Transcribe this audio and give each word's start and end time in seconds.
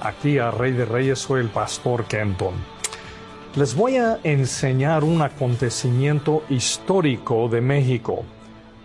Aquí 0.00 0.38
a 0.38 0.52
Rey 0.52 0.70
de 0.70 0.84
Reyes 0.84 1.18
soy 1.18 1.40
el 1.40 1.48
pastor 1.48 2.04
Kenton. 2.04 2.54
Les 3.56 3.74
voy 3.74 3.96
a 3.96 4.20
enseñar 4.22 5.02
un 5.02 5.22
acontecimiento 5.22 6.44
histórico 6.48 7.48
de 7.48 7.60
México. 7.60 8.24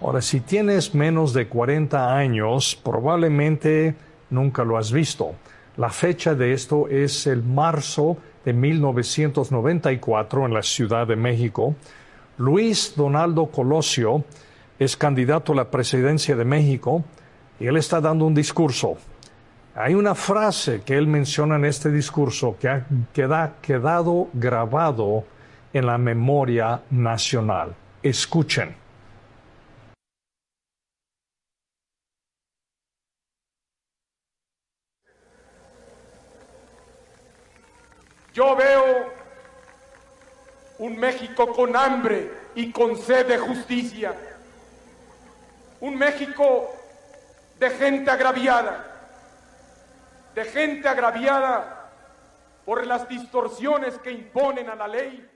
Ahora, 0.02 0.24
si 0.24 0.40
tienes 0.40 0.96
menos 0.96 1.32
de 1.34 1.48
40 1.48 2.18
años, 2.18 2.76
probablemente 2.84 3.96
nunca 4.32 4.64
lo 4.64 4.76
has 4.76 4.92
visto. 4.92 5.36
La 5.78 5.90
fecha 5.90 6.34
de 6.34 6.54
esto 6.54 6.88
es 6.88 7.28
el 7.28 7.44
marzo 7.44 8.18
de 8.44 8.54
1994 8.54 10.48
en 10.48 10.54
la 10.54 10.64
Ciudad 10.64 11.06
de 11.06 11.16
México. 11.16 11.76
Luis 12.38 12.94
Donaldo 12.96 13.46
Colosio 13.52 14.24
es 14.80 14.98
candidato 14.98 15.54
a 15.54 15.58
la 15.58 15.70
presidencia 15.70 16.36
de 16.36 16.46
México 16.46 17.04
y 17.60 17.68
él 17.68 17.78
está 17.78 18.02
dando 18.02 18.26
un 18.26 18.34
discurso. 18.34 18.98
Hay 19.76 19.96
una 19.96 20.14
frase 20.14 20.84
que 20.84 20.96
él 20.96 21.08
menciona 21.08 21.56
en 21.56 21.66
este 21.66 21.90
discurso 21.90 22.56
que 22.60 22.70
ha 22.70 23.54
quedado 23.62 24.30
grabado 24.34 25.24
en 25.74 25.88
la 25.88 25.98
memoria 25.98 26.82
nacional. 26.92 27.74
Escuchen. 28.04 28.76
Yo 38.34 38.56
veo 38.56 39.14
un 40.80 40.98
México 40.98 41.48
con 41.52 41.76
hambre 41.76 42.32
y 42.56 42.72
con 42.72 42.96
sed 42.98 43.28
de 43.28 43.38
justicia 43.38 44.14
un 45.80 45.98
México 45.98 46.74
de 47.60 47.70
gente 47.70 48.10
agraviada, 48.10 48.93
de 50.36 50.46
gente 50.46 50.88
agraviada 50.88 51.92
por 52.66 52.86
las 52.86 53.08
distorsiones 53.08 53.98
que 54.00 54.12
imponen 54.12 54.70
a 54.70 54.76
la 54.76 54.88
ley. 54.88 55.28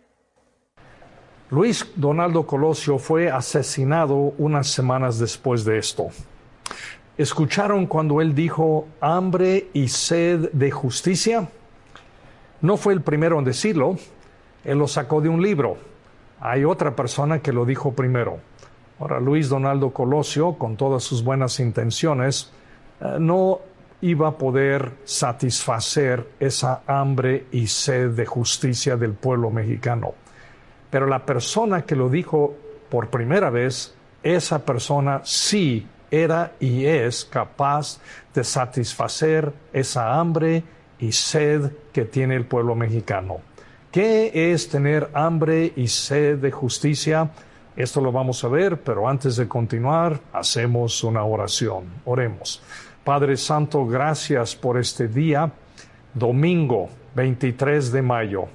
Luis 1.49 1.85
Donaldo 1.95 2.45
Colosio 2.45 2.97
fue 2.97 3.31
asesinado 3.31 4.15
unas 4.37 4.67
semanas 4.67 5.17
después 5.19 5.63
de 5.63 5.77
esto. 5.77 6.09
¿Escucharon 7.17 7.87
cuando 7.87 8.21
él 8.21 8.35
dijo 8.35 8.87
hambre 8.99 9.69
y 9.73 9.87
sed 9.87 10.51
de 10.51 10.71
justicia? 10.71 11.47
No 12.61 12.75
fue 12.75 12.93
el 12.93 13.01
primero 13.01 13.39
en 13.39 13.45
decirlo, 13.45 13.97
él 14.63 14.77
lo 14.77 14.87
sacó 14.87 15.21
de 15.21 15.29
un 15.29 15.41
libro. 15.41 15.77
Hay 16.39 16.65
otra 16.65 16.95
persona 16.95 17.39
que 17.39 17.53
lo 17.53 17.65
dijo 17.65 17.93
primero. 17.93 18.39
Ahora, 18.99 19.19
Luis 19.19 19.47
Donaldo 19.47 19.91
Colosio, 19.91 20.53
con 20.53 20.75
todas 20.75 21.03
sus 21.03 21.23
buenas 21.23 21.59
intenciones, 21.59 22.51
eh, 22.99 23.17
no 23.19 23.61
iba 24.01 24.27
a 24.27 24.37
poder 24.37 24.93
satisfacer 25.05 26.27
esa 26.39 26.81
hambre 26.85 27.47
y 27.51 27.67
sed 27.67 28.11
de 28.11 28.25
justicia 28.25 28.95
del 28.95 29.13
pueblo 29.13 29.49
mexicano. 29.49 30.13
Pero 30.89 31.07
la 31.07 31.25
persona 31.25 31.83
que 31.83 31.95
lo 31.95 32.09
dijo 32.09 32.55
por 32.89 33.09
primera 33.09 33.49
vez, 33.49 33.95
esa 34.23 34.63
persona 34.65 35.21
sí 35.23 35.87
era 36.11 36.53
y 36.59 36.85
es 36.85 37.25
capaz 37.25 37.99
de 38.33 38.43
satisfacer 38.43 39.51
esa 39.73 40.17
hambre 40.17 40.63
y 40.99 41.11
sed 41.11 41.71
que 41.91 42.05
tiene 42.05 42.35
el 42.35 42.45
pueblo 42.45 42.75
mexicano. 42.75 43.37
¿Qué 43.91 44.51
es 44.53 44.69
tener 44.69 45.09
hambre 45.13 45.73
y 45.75 45.87
sed 45.87 46.37
de 46.37 46.51
justicia? 46.51 47.29
Esto 47.75 48.01
lo 48.01 48.11
vamos 48.11 48.43
a 48.43 48.47
ver, 48.47 48.81
pero 48.81 49.07
antes 49.07 49.35
de 49.35 49.47
continuar, 49.47 50.19
hacemos 50.33 51.03
una 51.03 51.23
oración. 51.23 51.85
Oremos. 52.05 52.61
Padre 53.07 53.37
Santo, 53.37 53.85
gracias 53.85 54.53
por 54.53 54.77
este 54.77 55.07
día, 55.07 55.49
domingo 56.13 56.89
23 57.15 57.93
de 57.93 58.01
mayo. 58.01 58.49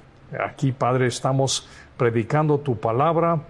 Aquí, 0.45 0.71
Padre, 0.71 1.07
estamos 1.07 1.67
predicando 1.97 2.59
tu 2.59 2.79
palabra. 2.79 3.41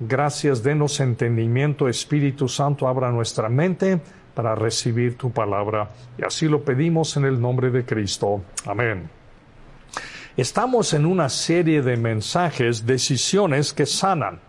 Gracias, 0.00 0.60
denos 0.60 0.98
entendimiento, 0.98 1.88
Espíritu 1.88 2.48
Santo, 2.48 2.88
abra 2.88 3.12
nuestra 3.12 3.48
mente 3.48 4.00
para 4.34 4.56
recibir 4.56 5.16
tu 5.16 5.30
palabra. 5.30 5.90
Y 6.18 6.24
así 6.24 6.48
lo 6.48 6.64
pedimos 6.64 7.16
en 7.16 7.26
el 7.26 7.40
nombre 7.40 7.70
de 7.70 7.84
Cristo. 7.84 8.42
Amén. 8.66 9.08
Estamos 10.36 10.92
en 10.92 11.06
una 11.06 11.28
serie 11.28 11.82
de 11.82 11.96
mensajes, 11.96 12.84
decisiones 12.84 13.72
que 13.72 13.86
sanan 13.86 14.40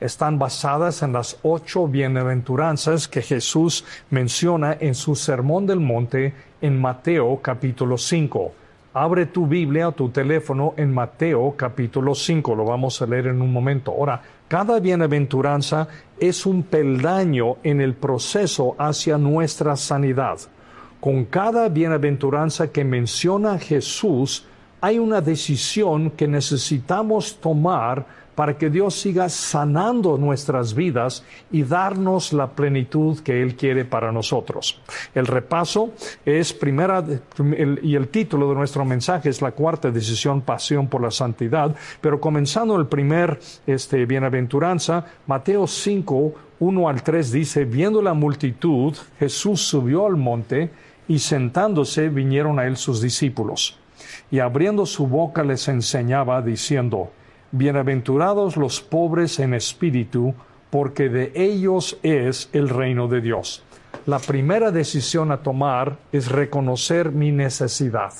están 0.00 0.38
basadas 0.38 1.02
en 1.02 1.12
las 1.12 1.38
ocho 1.42 1.86
bienaventuranzas 1.88 3.08
que 3.08 3.22
Jesús 3.22 3.84
menciona 4.10 4.76
en 4.78 4.94
su 4.94 5.14
Sermón 5.14 5.66
del 5.66 5.80
Monte 5.80 6.34
en 6.60 6.80
Mateo 6.80 7.40
capítulo 7.42 7.96
5. 7.96 8.52
Abre 8.94 9.26
tu 9.26 9.46
Biblia 9.46 9.88
o 9.88 9.92
tu 9.92 10.08
teléfono 10.08 10.72
en 10.76 10.92
Mateo 10.92 11.54
capítulo 11.56 12.14
5, 12.14 12.54
lo 12.54 12.64
vamos 12.64 13.02
a 13.02 13.06
leer 13.06 13.26
en 13.26 13.42
un 13.42 13.52
momento. 13.52 13.92
Ahora, 13.92 14.22
cada 14.48 14.80
bienaventuranza 14.80 15.88
es 16.18 16.46
un 16.46 16.62
peldaño 16.62 17.56
en 17.62 17.80
el 17.80 17.94
proceso 17.94 18.74
hacia 18.78 19.18
nuestra 19.18 19.76
sanidad. 19.76 20.38
Con 20.98 21.26
cada 21.26 21.68
bienaventuranza 21.68 22.68
que 22.68 22.84
menciona 22.84 23.58
Jesús, 23.58 24.46
hay 24.80 24.98
una 24.98 25.20
decisión 25.20 26.10
que 26.10 26.26
necesitamos 26.28 27.38
tomar 27.40 28.06
para 28.36 28.56
que 28.56 28.70
Dios 28.70 28.94
siga 28.94 29.28
sanando 29.28 30.16
nuestras 30.18 30.74
vidas 30.74 31.24
y 31.50 31.64
darnos 31.64 32.32
la 32.32 32.50
plenitud 32.50 33.18
que 33.20 33.42
Él 33.42 33.56
quiere 33.56 33.84
para 33.84 34.12
nosotros. 34.12 34.80
El 35.14 35.26
repaso 35.26 35.90
es 36.24 36.52
primera, 36.52 37.04
y 37.82 37.96
el 37.96 38.08
título 38.08 38.48
de 38.50 38.54
nuestro 38.54 38.84
mensaje 38.84 39.30
es 39.30 39.42
la 39.42 39.52
cuarta 39.52 39.90
decisión, 39.90 40.42
pasión 40.42 40.86
por 40.86 41.02
la 41.02 41.10
santidad, 41.10 41.74
pero 42.00 42.20
comenzando 42.20 42.76
el 42.76 42.86
primer 42.86 43.40
este, 43.66 44.04
bienaventuranza, 44.04 45.04
Mateo 45.26 45.66
5, 45.66 46.34
1 46.60 46.88
al 46.88 47.02
3 47.02 47.32
dice, 47.32 47.64
viendo 47.64 48.02
la 48.02 48.12
multitud, 48.12 48.94
Jesús 49.18 49.62
subió 49.62 50.06
al 50.06 50.16
monte 50.16 50.70
y 51.08 51.18
sentándose 51.18 52.10
vinieron 52.10 52.58
a 52.58 52.66
él 52.66 52.76
sus 52.76 53.00
discípulos. 53.00 53.78
Y 54.30 54.40
abriendo 54.40 54.84
su 54.84 55.06
boca 55.06 55.42
les 55.42 55.68
enseñaba, 55.68 56.42
diciendo, 56.42 57.10
Bienaventurados 57.52 58.56
los 58.56 58.80
pobres 58.80 59.38
en 59.38 59.54
espíritu, 59.54 60.34
porque 60.68 61.08
de 61.08 61.30
ellos 61.36 61.96
es 62.02 62.50
el 62.52 62.68
reino 62.68 63.06
de 63.06 63.20
Dios. 63.20 63.62
La 64.04 64.18
primera 64.18 64.72
decisión 64.72 65.30
a 65.30 65.38
tomar 65.38 65.96
es 66.10 66.28
reconocer 66.28 67.12
mi 67.12 67.30
necesidad. 67.30 68.12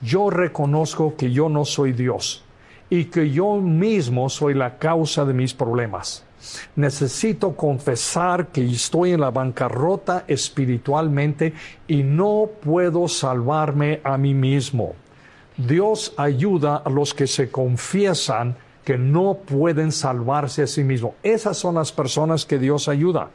Yo 0.00 0.30
reconozco 0.30 1.16
que 1.16 1.32
yo 1.32 1.50
no 1.50 1.66
soy 1.66 1.92
Dios 1.92 2.44
y 2.88 3.04
que 3.06 3.30
yo 3.30 3.56
mismo 3.56 4.30
soy 4.30 4.54
la 4.54 4.78
causa 4.78 5.26
de 5.26 5.34
mis 5.34 5.52
problemas. 5.52 6.24
Necesito 6.76 7.54
confesar 7.56 8.48
que 8.48 8.64
estoy 8.64 9.12
en 9.12 9.20
la 9.20 9.30
bancarrota 9.30 10.24
espiritualmente 10.28 11.52
y 11.86 12.02
no 12.02 12.48
puedo 12.62 13.06
salvarme 13.06 14.00
a 14.02 14.16
mí 14.16 14.32
mismo. 14.32 14.94
Dios 15.56 16.12
ayuda 16.16 16.76
a 16.76 16.90
los 16.90 17.14
que 17.14 17.26
se 17.26 17.50
confiesan 17.50 18.56
que 18.84 18.98
no 18.98 19.34
pueden 19.34 19.90
salvarse 19.90 20.62
a 20.62 20.66
sí 20.66 20.84
mismos. 20.84 21.14
Esas 21.22 21.56
son 21.56 21.74
las 21.74 21.90
personas 21.92 22.46
que 22.46 22.58
Dios 22.58 22.88
ayuda. 22.88 23.30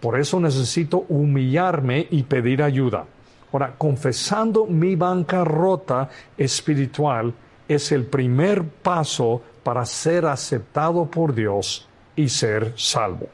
Por 0.00 0.18
eso 0.18 0.40
necesito 0.40 1.04
humillarme 1.08 2.06
y 2.10 2.24
pedir 2.24 2.62
ayuda. 2.62 3.04
Ahora, 3.52 3.74
confesando 3.78 4.66
mi 4.66 4.96
bancarrota 4.96 6.10
espiritual 6.36 7.32
es 7.68 7.92
el 7.92 8.04
primer 8.04 8.64
paso 8.64 9.42
para 9.62 9.84
ser 9.84 10.26
aceptado 10.26 11.06
por 11.06 11.34
Dios 11.34 11.88
y 12.14 12.28
ser 12.28 12.72
salvo. 12.76 13.28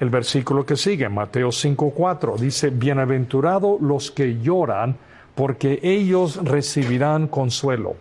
El 0.00 0.10
versículo 0.10 0.66
que 0.66 0.76
sigue, 0.76 1.08
Mateo 1.08 1.50
5:4, 1.52 2.36
dice, 2.36 2.70
Bienaventurados 2.70 3.80
los 3.80 4.10
que 4.10 4.40
lloran, 4.40 4.96
porque 5.34 5.80
ellos 5.82 6.36
recibirán 6.36 7.26
consuelo. 7.28 7.96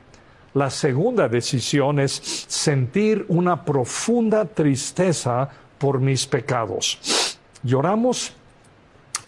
La 0.54 0.70
segunda 0.70 1.30
decisión 1.30 2.00
es 2.00 2.12
sentir 2.48 3.26
una 3.30 3.64
profunda 3.64 4.46
tristeza 4.46 5.50
por 5.78 6.00
mis 6.00 6.28
pecados. 6.28 7.38
Lloramos 7.64 8.34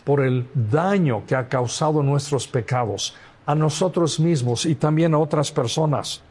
por 0.03 0.21
el 0.21 0.47
daño 0.53 1.23
que 1.25 1.35
ha 1.35 1.47
causado 1.47 2.03
nuestros 2.03 2.47
pecados 2.47 3.15
a 3.45 3.55
nosotros 3.55 4.19
mismos 4.19 4.65
y 4.65 4.75
también 4.75 5.13
a 5.13 5.19
otras 5.19 5.51
personas. 5.51 6.21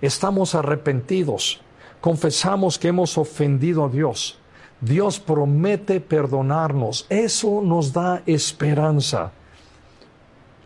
Estamos 0.00 0.54
arrepentidos, 0.54 1.60
confesamos 2.00 2.78
que 2.78 2.88
hemos 2.88 3.18
ofendido 3.18 3.84
a 3.84 3.88
Dios. 3.88 4.38
Dios 4.80 5.18
promete 5.18 6.00
perdonarnos. 6.00 7.06
Eso 7.08 7.62
nos 7.62 7.92
da 7.92 8.22
esperanza. 8.26 9.32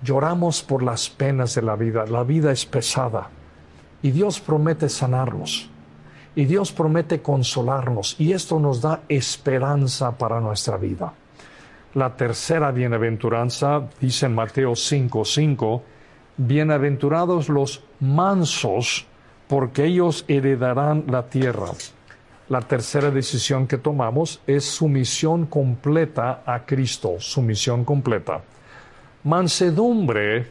Lloramos 0.02 0.62
por 0.62 0.82
las 0.82 1.10
penas 1.10 1.54
de 1.54 1.62
la 1.62 1.76
vida. 1.76 2.06
La 2.06 2.24
vida 2.24 2.52
es 2.52 2.64
pesada. 2.64 3.28
Y 4.02 4.10
Dios 4.10 4.40
promete 4.40 4.88
sanarnos. 4.88 5.68
Y 6.34 6.44
Dios 6.46 6.72
promete 6.72 7.20
consolarnos. 7.20 8.16
Y 8.18 8.32
esto 8.32 8.58
nos 8.58 8.80
da 8.80 9.02
esperanza 9.08 10.16
para 10.16 10.40
nuestra 10.40 10.76
vida. 10.76 11.12
La 11.94 12.16
tercera 12.16 12.70
bienaventuranza 12.70 13.88
dice 14.00 14.26
en 14.26 14.34
Mateo 14.34 14.76
5:5, 14.76 15.82
bienaventurados 16.36 17.48
los 17.48 17.82
mansos, 17.98 19.06
porque 19.48 19.86
ellos 19.86 20.24
heredarán 20.28 21.04
la 21.08 21.26
tierra. 21.26 21.72
La 22.48 22.60
tercera 22.60 23.10
decisión 23.10 23.66
que 23.66 23.76
tomamos 23.76 24.40
es 24.46 24.64
sumisión 24.64 25.46
completa 25.46 26.42
a 26.46 26.64
Cristo, 26.64 27.16
sumisión 27.18 27.84
completa. 27.84 28.40
Mansedumbre 29.24 30.46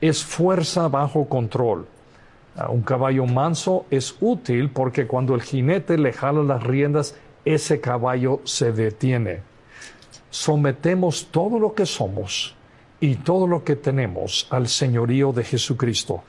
es 0.00 0.24
fuerza 0.24 0.88
bajo 0.88 1.28
control. 1.28 1.86
Ah, 2.56 2.68
un 2.68 2.82
caballo 2.82 3.26
manso 3.26 3.86
es 3.90 4.16
útil 4.20 4.70
porque 4.70 5.06
cuando 5.06 5.34
el 5.34 5.42
jinete 5.42 5.96
le 5.96 6.12
jala 6.12 6.42
las 6.42 6.62
riendas, 6.62 7.16
ese 7.44 7.80
caballo 7.80 8.40
se 8.44 8.72
detiene 8.72 9.52
sometemos 10.32 11.28
todo 11.30 11.60
lo 11.60 11.74
que 11.74 11.86
somos 11.86 12.56
y 12.98 13.16
todo 13.16 13.46
lo 13.46 13.62
que 13.62 13.76
tenemos 13.76 14.48
al 14.50 14.66
señorío 14.66 15.32
de 15.32 15.44
Jesucristo. 15.44 16.24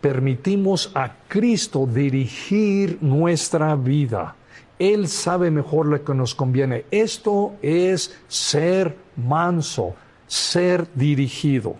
Permitimos 0.00 0.90
a 0.94 1.12
Cristo 1.28 1.86
dirigir 1.86 2.98
nuestra 3.02 3.76
vida. 3.76 4.34
Él 4.78 5.06
sabe 5.06 5.50
mejor 5.50 5.86
lo 5.86 6.02
que 6.02 6.14
nos 6.14 6.34
conviene. 6.34 6.86
Esto 6.90 7.54
es 7.60 8.18
ser 8.26 8.96
manso, 9.16 9.94
ser 10.32 10.86
dirigido. 10.94 11.76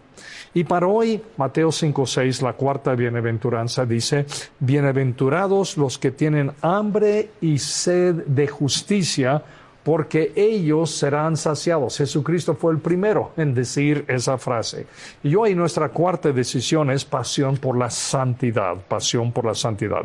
Y 0.52 0.64
para 0.64 0.87
hoy, 0.87 1.22
Mateo 1.38 1.70
5.6, 1.70 2.43
la 2.43 2.52
cuarta 2.52 2.94
bienaventuranza 2.94 3.87
dice, 3.87 4.26
bienaventurados 4.60 5.78
los 5.78 5.96
que 5.99 6.10
tienen 6.10 6.52
hambre 6.60 7.31
y 7.40 7.56
sed 7.56 8.26
de 8.26 8.46
justicia, 8.49 9.43
porque 9.82 10.32
ellos 10.37 10.90
serán 10.90 11.38
saciados. 11.38 11.96
Jesucristo 11.96 12.54
fue 12.54 12.72
el 12.72 12.78
primero 12.78 13.32
en 13.38 13.54
decir 13.54 14.04
esa 14.06 14.37
frase. 14.37 14.87
Y 15.22 15.34
hoy 15.34 15.54
nuestra 15.54 15.88
cuarta 15.88 16.31
decisión 16.31 16.90
es 16.90 17.06
pasión 17.06 17.56
por 17.56 17.78
la 17.78 17.88
santidad, 17.88 18.76
pasión 18.87 19.32
por 19.32 19.46
la 19.46 19.54
santidad. 19.54 20.02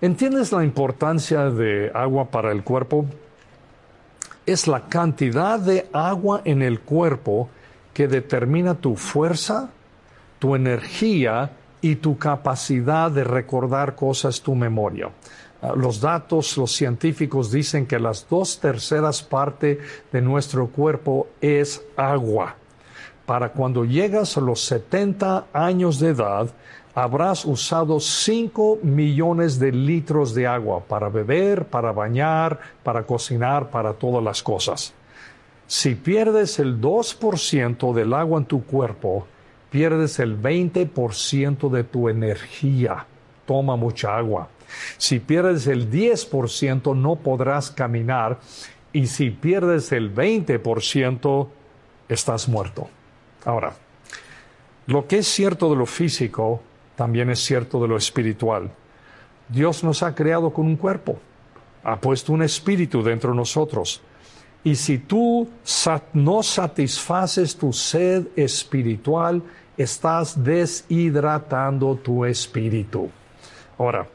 ¿Entiendes 0.00 0.50
la 0.50 0.64
importancia 0.64 1.50
de 1.50 1.92
agua 1.94 2.24
para 2.24 2.50
el 2.50 2.64
cuerpo? 2.64 3.06
Es 4.48 4.66
la 4.66 4.86
cantidad 4.88 5.58
de 5.58 5.90
agua 5.92 6.40
en 6.42 6.62
el 6.62 6.80
cuerpo 6.80 7.50
que 7.92 8.08
determina 8.08 8.74
tu 8.74 8.96
fuerza, 8.96 9.68
tu 10.38 10.54
energía 10.54 11.50
y 11.82 11.96
tu 11.96 12.16
capacidad 12.16 13.10
de 13.10 13.24
recordar 13.24 13.94
cosas, 13.94 14.40
tu 14.40 14.54
memoria. 14.54 15.10
Ah, 15.60 15.74
los 15.76 16.00
datos, 16.00 16.56
los 16.56 16.72
científicos 16.72 17.52
dicen 17.52 17.84
que 17.84 17.98
las 17.98 18.26
dos 18.26 18.58
terceras 18.58 19.22
partes 19.22 19.80
de 20.10 20.22
nuestro 20.22 20.68
cuerpo 20.68 21.28
es 21.42 21.82
agua. 21.94 22.56
Para 23.26 23.50
cuando 23.52 23.84
llegas 23.84 24.38
a 24.38 24.40
los 24.40 24.62
70 24.64 25.48
años 25.52 26.00
de 26.00 26.08
edad, 26.08 26.48
habrás 27.02 27.44
usado 27.44 28.00
5 28.00 28.80
millones 28.82 29.60
de 29.60 29.70
litros 29.70 30.34
de 30.34 30.48
agua 30.48 30.80
para 30.80 31.08
beber, 31.08 31.66
para 31.66 31.92
bañar, 31.92 32.58
para 32.82 33.04
cocinar, 33.04 33.70
para 33.70 33.92
todas 33.92 34.22
las 34.22 34.42
cosas. 34.42 34.92
Si 35.68 35.94
pierdes 35.94 36.58
el 36.58 36.80
2% 36.80 37.94
del 37.94 38.12
agua 38.14 38.40
en 38.40 38.46
tu 38.46 38.64
cuerpo, 38.64 39.28
pierdes 39.70 40.18
el 40.18 40.40
20% 40.42 41.70
de 41.70 41.84
tu 41.84 42.08
energía. 42.08 43.06
Toma 43.46 43.76
mucha 43.76 44.16
agua. 44.16 44.48
Si 44.96 45.20
pierdes 45.20 45.68
el 45.68 45.90
10%, 45.90 46.96
no 46.96 47.14
podrás 47.16 47.70
caminar. 47.70 48.40
Y 48.92 49.06
si 49.06 49.30
pierdes 49.30 49.92
el 49.92 50.12
20%, 50.12 51.48
estás 52.08 52.48
muerto. 52.48 52.88
Ahora, 53.44 53.74
lo 54.86 55.06
que 55.06 55.18
es 55.18 55.28
cierto 55.28 55.70
de 55.70 55.76
lo 55.76 55.86
físico, 55.86 56.62
también 56.98 57.30
es 57.30 57.38
cierto 57.38 57.80
de 57.80 57.86
lo 57.86 57.96
espiritual. 57.96 58.72
Dios 59.48 59.84
nos 59.84 60.02
ha 60.02 60.16
creado 60.16 60.52
con 60.52 60.66
un 60.66 60.74
cuerpo, 60.74 61.16
ha 61.84 62.00
puesto 62.00 62.32
un 62.32 62.42
espíritu 62.42 63.04
dentro 63.04 63.30
de 63.30 63.36
nosotros. 63.36 64.02
Y 64.64 64.74
si 64.74 64.98
tú 64.98 65.48
no 66.14 66.42
satisfaces 66.42 67.56
tu 67.56 67.72
sed 67.72 68.26
espiritual, 68.34 69.40
estás 69.76 70.42
deshidratando 70.42 71.94
tu 72.02 72.24
espíritu. 72.24 73.08
Ahora, 73.78 74.08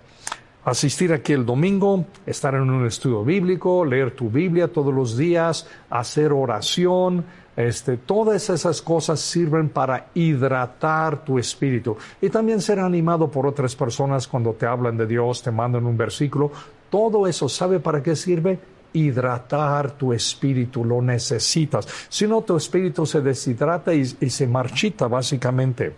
asistir 0.65 1.13
aquí 1.13 1.31
el 1.31 1.45
domingo, 1.45 2.05
estar 2.25 2.53
en 2.53 2.69
un 2.69 2.85
estudio 2.85 3.23
bíblico, 3.23 3.85
leer 3.85 4.11
tu 4.11 4.29
Biblia 4.29 4.67
todos 4.67 4.93
los 4.93 5.15
días, 5.15 5.69
hacer 5.89 6.33
oración, 6.33 7.23
este, 7.55 7.97
todas 7.97 8.49
esas 8.49 8.81
cosas 8.81 9.19
sirven 9.19 9.69
para 9.69 10.07
hidratar 10.15 11.23
tu 11.23 11.37
espíritu 11.37 11.95
y 12.19 12.29
también 12.29 12.61
ser 12.61 12.79
animado 12.79 13.29
por 13.29 13.45
otras 13.45 13.75
personas 13.75 14.27
cuando 14.27 14.53
te 14.53 14.65
hablan 14.65 14.97
de 14.97 15.05
Dios, 15.05 15.43
te 15.43 15.51
mandan 15.51 15.85
un 15.85 15.95
versículo. 15.95 16.51
Todo 16.89 17.27
eso, 17.27 17.47
¿sabe 17.47 17.79
para 17.79 18.01
qué 18.01 18.15
sirve? 18.15 18.59
Hidratar 18.93 19.91
tu 19.91 20.13
espíritu, 20.13 20.83
lo 20.83 21.01
necesitas. 21.01 21.87
Si 22.09 22.27
no, 22.27 22.41
tu 22.41 22.57
espíritu 22.57 23.05
se 23.05 23.21
deshidrata 23.21 23.93
y, 23.93 24.01
y 24.19 24.29
se 24.29 24.47
marchita 24.47 25.07
básicamente. 25.07 25.95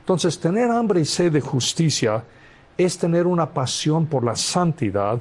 Entonces, 0.00 0.38
tener 0.38 0.70
hambre 0.70 1.00
y 1.00 1.04
sed 1.04 1.32
de 1.32 1.40
justicia 1.40 2.24
es 2.76 2.98
tener 2.98 3.26
una 3.26 3.50
pasión 3.50 4.06
por 4.06 4.24
la 4.24 4.36
santidad, 4.36 5.20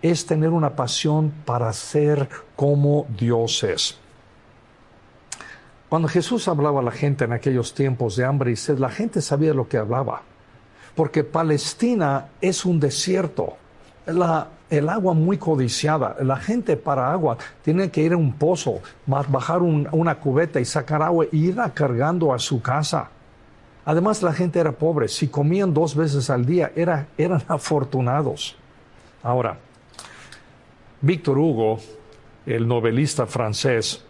es 0.00 0.26
tener 0.26 0.50
una 0.50 0.76
pasión 0.76 1.32
para 1.44 1.72
ser 1.72 2.28
como 2.54 3.06
Dios 3.18 3.64
es. 3.64 3.98
Cuando 5.88 6.08
Jesús 6.08 6.48
hablaba 6.48 6.80
a 6.80 6.82
la 6.82 6.90
gente 6.90 7.24
en 7.24 7.32
aquellos 7.32 7.72
tiempos 7.72 8.16
de 8.16 8.24
hambre 8.24 8.52
y 8.52 8.72
la 8.78 8.90
gente 8.90 9.22
sabía 9.22 9.54
lo 9.54 9.68
que 9.68 9.78
hablaba, 9.78 10.22
porque 10.94 11.24
Palestina 11.24 12.28
es 12.40 12.64
un 12.64 12.78
desierto, 12.78 13.56
el 14.04 14.88
agua 14.88 15.14
muy 15.14 15.38
codiciada, 15.38 16.16
la 16.20 16.36
gente 16.36 16.76
para 16.76 17.10
agua 17.10 17.38
tiene 17.62 17.90
que 17.90 18.02
ir 18.02 18.12
a 18.12 18.16
un 18.16 18.34
pozo, 18.34 18.80
bajar 19.06 19.62
una 19.62 20.14
cubeta 20.16 20.60
y 20.60 20.64
sacar 20.64 21.02
agua 21.02 21.24
e 21.24 21.36
irla 21.36 21.72
cargando 21.72 22.34
a 22.34 22.38
su 22.38 22.60
casa. 22.60 23.08
Además, 23.86 24.22
la 24.22 24.34
gente 24.34 24.58
era 24.58 24.72
pobre. 24.72 25.08
Si 25.08 25.28
comían 25.28 25.72
dos 25.72 25.94
veces 25.94 26.28
al 26.28 26.44
día, 26.44 26.72
eran 26.76 27.06
afortunados. 27.48 28.56
Ahora, 29.22 29.56
Víctor 31.00 31.38
Hugo, 31.38 31.78
el 32.44 32.68
novelista 32.68 33.26
francés, 33.26 34.04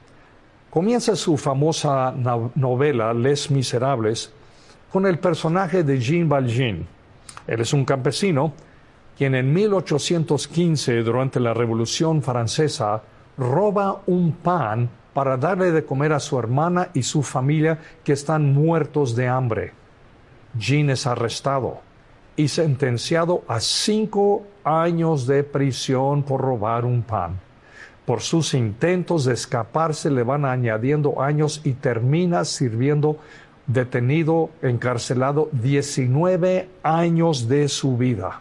comienza 0.71 1.17
su 1.17 1.37
famosa 1.37 2.13
novela 2.55 3.13
Les 3.15 3.51
Miserables 3.51 4.33
con 4.93 5.07
el 5.07 5.19
personaje 5.19 5.83
de 5.83 5.99
Jean 5.99 6.29
Valjean. 6.29 6.87
Él 7.47 7.61
es 7.61 7.73
un 7.73 7.85
campesino 7.85 8.53
quien 9.17 9.35
en 9.35 9.53
1815, 9.53 11.03
durante 11.03 11.41
la 11.41 11.53
Revolución 11.53 12.23
Francesa, 12.23 13.03
roba 13.37 14.03
un 14.07 14.33
pan 14.33 14.89
para 15.13 15.37
darle 15.37 15.73
de 15.73 15.85
comer 15.85 16.13
a 16.13 16.21
su 16.21 16.39
hermana 16.39 16.91
y 16.95 17.03
su 17.03 17.25
familia 17.25 17.79
que 18.05 18.13
están 18.13 18.55
muertos 18.55 19.17
de 19.17 19.27
hambre. 19.27 19.73
Jean 20.57 20.91
es 20.91 21.05
arrestado 21.07 21.81
y 22.37 22.47
sentenciado 22.47 23.43
a 23.49 23.59
cinco 23.59 24.45
años 24.63 25.27
de 25.27 25.43
prisión 25.43 26.23
por 26.23 26.41
robar 26.41 26.85
un 26.85 27.03
pan. 27.03 27.41
Por 28.09 28.23
sus 28.23 28.55
intentos 28.55 29.27
de 29.27 29.35
escaparse 29.35 30.11
le 30.11 30.23
van 30.23 30.47
añadiendo 30.47 31.21
años 31.21 31.61
y 31.63 31.75
termina 31.75 32.47
sirviendo 32.47 33.19
detenido, 33.67 34.49
encarcelado 34.63 35.51
19 35.53 36.71
años 36.83 37.49
de 37.49 37.69
su 37.69 37.99
vida. 37.99 38.41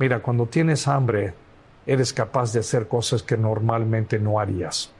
Mira, 0.00 0.18
cuando 0.18 0.46
tienes 0.46 0.88
hambre, 0.88 1.32
eres 1.86 2.12
capaz 2.12 2.52
de 2.52 2.58
hacer 2.58 2.88
cosas 2.88 3.22
que 3.22 3.36
normalmente 3.36 4.18
no 4.18 4.40
harías. 4.40 4.90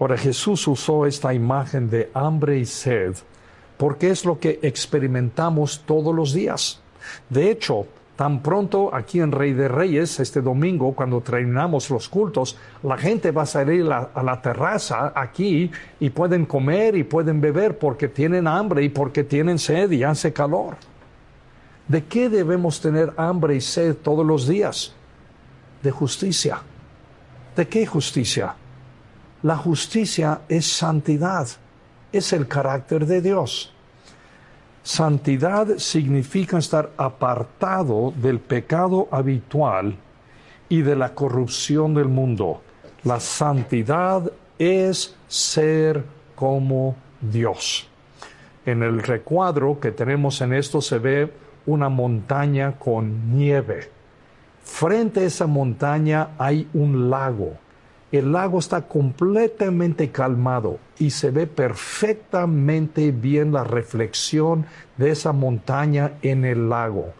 Ahora 0.00 0.16
Jesús 0.16 0.66
usó 0.68 1.04
esta 1.04 1.34
imagen 1.34 1.90
de 1.90 2.10
hambre 2.14 2.58
y 2.60 2.64
sed 2.64 3.14
porque 3.76 4.08
es 4.08 4.24
lo 4.24 4.40
que 4.40 4.58
experimentamos 4.62 5.82
todos 5.84 6.14
los 6.14 6.32
días. 6.32 6.80
De 7.28 7.50
hecho, 7.50 7.86
tan 8.18 8.42
pronto 8.42 8.92
aquí 8.92 9.20
en 9.20 9.30
Rey 9.30 9.52
de 9.52 9.68
Reyes, 9.68 10.18
este 10.18 10.42
domingo, 10.42 10.92
cuando 10.92 11.20
terminamos 11.20 11.88
los 11.88 12.08
cultos, 12.08 12.56
la 12.82 12.98
gente 12.98 13.30
va 13.30 13.42
a 13.42 13.46
salir 13.46 13.88
a, 13.92 14.10
la 14.24 14.42
terraza 14.42 15.12
aquí 15.14 15.70
y 16.00 16.10
pueden 16.10 16.44
comer 16.44 16.96
y 16.96 17.04
pueden 17.04 17.40
beber 17.40 17.78
porque 17.78 18.08
tienen 18.08 18.48
hambre 18.48 18.82
y 18.82 18.88
porque 18.88 19.22
tienen 19.22 19.56
sed 19.56 19.92
y 19.92 20.02
hace 20.02 20.32
calor. 20.32 20.74
¿De 21.86 22.06
qué 22.06 22.28
debemos 22.28 22.80
tener 22.80 23.14
hambre 23.16 23.54
y 23.54 23.60
sed 23.60 23.94
todos 23.94 24.26
los 24.26 24.48
días? 24.48 24.92
De 25.84 25.92
justicia. 25.92 26.60
¿De 27.54 27.68
qué 27.68 27.86
justicia? 27.86 28.52
La 29.44 29.56
justicia 29.56 30.40
es 30.48 30.66
santidad, 30.66 31.46
es 32.10 32.32
el 32.32 32.48
carácter 32.48 33.06
de 33.06 33.22
Dios. 33.22 33.72
Santidad 34.88 35.76
significa 35.76 36.56
estar 36.56 36.92
apartado 36.96 38.10
del 38.16 38.40
pecado 38.40 39.06
habitual 39.10 39.94
y 40.70 40.80
de 40.80 40.96
la 40.96 41.14
corrupción 41.14 41.92
del 41.92 42.06
mundo. 42.08 42.62
La 43.04 43.20
santidad 43.20 44.32
es 44.58 45.14
ser 45.28 46.02
como 46.34 46.96
Dios. 47.20 47.86
En 48.64 48.82
el 48.82 49.02
recuadro 49.02 49.78
que 49.78 49.92
tenemos 49.92 50.40
en 50.40 50.54
esto 50.54 50.80
se 50.80 50.98
ve 50.98 51.34
una 51.66 51.90
montaña 51.90 52.78
con 52.78 53.36
nieve. 53.36 53.90
Frente 54.62 55.20
a 55.20 55.24
esa 55.24 55.46
montaña 55.46 56.30
hay 56.38 56.66
un 56.72 57.10
lago 57.10 57.58
el 58.16 58.32
lago 58.32 58.58
está 58.58 58.82
completamente 58.82 60.10
calmado 60.10 60.78
y 60.98 61.10
se 61.10 61.30
ve 61.30 61.46
perfectamente 61.46 63.12
bien 63.12 63.52
la 63.52 63.64
reflexión 63.64 64.64
de 64.96 65.10
esa 65.10 65.32
montaña 65.32 66.12
en 66.22 66.44
el 66.44 66.70
lago. 66.70 67.12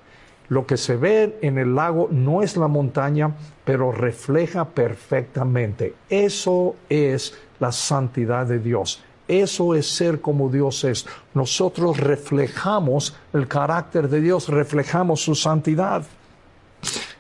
Lo 0.48 0.66
que 0.66 0.78
se 0.78 0.96
ve 0.96 1.38
en 1.42 1.58
el 1.58 1.74
lago 1.74 2.08
no 2.10 2.42
es 2.42 2.56
la 2.56 2.68
montaña, 2.68 3.34
pero 3.64 3.92
refleja 3.92 4.64
perfectamente. 4.64 5.94
Eso 6.08 6.74
es 6.88 7.38
la 7.60 7.70
santidad 7.70 8.46
de 8.46 8.58
Dios. 8.58 9.04
Eso 9.28 9.74
es 9.74 9.86
ser 9.86 10.22
como 10.22 10.48
Dios 10.48 10.84
es. 10.84 11.06
Nosotros 11.34 11.98
reflejamos 11.98 13.14
el 13.34 13.46
carácter 13.46 14.08
de 14.08 14.22
Dios, 14.22 14.48
reflejamos 14.48 15.20
su 15.20 15.34
santidad. 15.34 16.06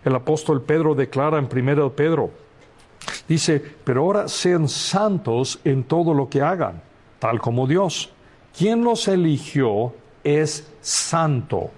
El 0.02 0.14
apóstol 0.14 0.62
Pedro 0.62 0.94
declara 0.94 1.38
en 1.38 1.48
1 1.54 1.92
Pedro 1.92 2.30
Dice, 3.28 3.62
pero 3.84 4.02
ahora 4.02 4.26
sean 4.26 4.68
santos 4.68 5.60
en 5.62 5.84
todo 5.84 6.14
lo 6.14 6.30
que 6.30 6.40
hagan, 6.40 6.80
tal 7.18 7.40
como 7.40 7.66
Dios. 7.66 8.10
Quien 8.56 8.82
los 8.82 9.06
eligió 9.06 9.94
es 10.24 10.66
santo, 10.80 11.70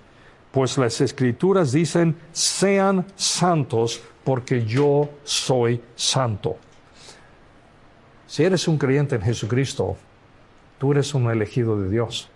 pues 0.53 0.79
las 0.79 1.01
escrituras 1.01 1.73
dicen, 1.73 2.17
sean 2.31 3.05
santos 3.17 4.01
porque 4.23 4.65
yo 4.65 5.11
soy 5.25 5.83
santo. 5.97 6.57
Si 8.29 8.45
eres 8.45 8.69
un 8.69 8.79
creyente 8.79 9.17
en 9.17 9.23
Jesucristo, 9.23 9.97
tú 10.79 10.93
eres 10.93 11.13
un 11.15 11.29
elegido 11.29 11.81
de 11.81 11.91
Dios. 11.91 12.29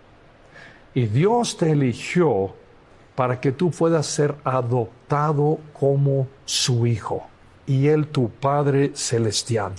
Y 0.92 1.06
Dios 1.06 1.56
te 1.56 1.70
eligió 1.70 2.52
para 3.14 3.40
que 3.40 3.52
tú 3.52 3.70
puedas 3.70 4.06
ser 4.06 4.34
adoptado 4.42 5.60
como 5.72 6.26
su 6.44 6.84
hijo 6.88 7.28
y 7.66 7.88
Él 7.88 8.08
tu 8.08 8.30
Padre 8.30 8.92
Celestial. 8.94 9.72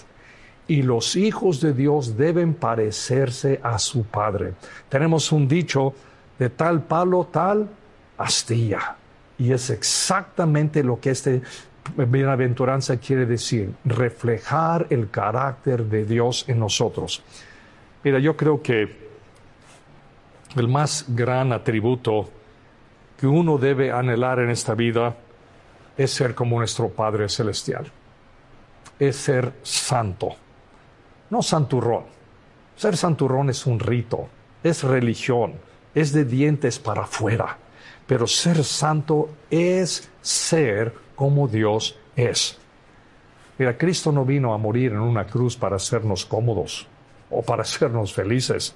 Y 0.68 0.82
los 0.82 1.16
hijos 1.16 1.62
de 1.62 1.74
Dios 1.74 2.18
deben 2.18 2.54
parecerse 2.54 3.60
a 3.62 3.78
su 3.78 4.04
Padre. 4.04 4.54
Tenemos 4.90 5.32
un 5.32 5.48
dicho 5.48 5.94
de 6.40 6.50
tal 6.50 6.84
palo, 6.84 7.26
tal 7.26 7.70
astilla. 8.18 8.96
Y 9.38 9.52
es 9.52 9.70
exactamente 9.70 10.84
lo 10.84 11.00
que 11.00 11.12
este 11.12 11.42
bienaventuranza 11.96 12.98
quiere 12.98 13.26
decir, 13.26 13.74
reflejar 13.84 14.88
el 14.90 15.10
carácter 15.10 15.84
de 15.86 16.06
Dios 16.06 16.46
en 16.48 16.60
nosotros. 16.60 17.22
Mira, 18.04 18.20
yo 18.20 18.36
creo 18.36 18.62
que 18.62 19.06
el 20.56 20.68
más 20.68 21.06
gran 21.10 21.54
atributo 21.54 22.30
que 23.18 23.28
uno 23.28 23.58
debe 23.58 23.92
anhelar 23.92 24.40
en 24.40 24.50
esta 24.50 24.74
vida 24.74 25.16
es 25.98 26.12
ser 26.12 26.36
como 26.36 26.60
nuestro 26.60 26.90
Padre 26.90 27.30
Celestial. 27.30 27.86
Es 29.00 29.16
ser 29.16 29.54
santo. 29.64 30.36
No 31.30 31.42
santurrón. 31.42 32.04
Ser 32.76 32.98
santurrón 32.98 33.50
es 33.50 33.66
un 33.66 33.80
rito, 33.80 34.28
es 34.62 34.84
religión, 34.84 35.54
es 35.94 36.12
de 36.12 36.26
dientes 36.26 36.78
para 36.78 37.04
afuera. 37.04 37.58
Pero 38.06 38.28
ser 38.28 38.64
santo 38.64 39.30
es 39.50 40.10
ser 40.22 40.94
como 41.16 41.48
Dios 41.48 41.98
es. 42.16 42.58
Mira, 43.58 43.78
Cristo 43.78 44.12
no 44.12 44.26
vino 44.26 44.54
a 44.54 44.58
morir 44.58 44.92
en 44.92 45.00
una 45.00 45.26
cruz 45.26 45.56
para 45.56 45.78
hacernos 45.78 46.26
cómodos 46.26 46.88
o 47.30 47.42
para 47.42 47.62
hacernos 47.62 48.14
felices 48.14 48.76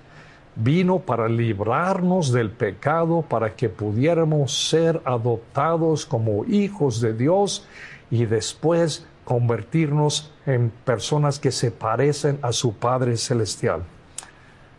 vino 0.59 0.99
para 0.99 1.27
librarnos 1.27 2.31
del 2.31 2.51
pecado, 2.51 3.21
para 3.21 3.55
que 3.55 3.69
pudiéramos 3.69 4.69
ser 4.69 5.01
adoptados 5.05 6.05
como 6.05 6.45
hijos 6.45 7.01
de 7.01 7.13
Dios 7.13 7.65
y 8.11 8.25
después 8.25 9.05
convertirnos 9.23 10.33
en 10.45 10.71
personas 10.83 11.39
que 11.39 11.51
se 11.51 11.71
parecen 11.71 12.39
a 12.41 12.51
su 12.51 12.73
Padre 12.73 13.15
Celestial. 13.17 13.83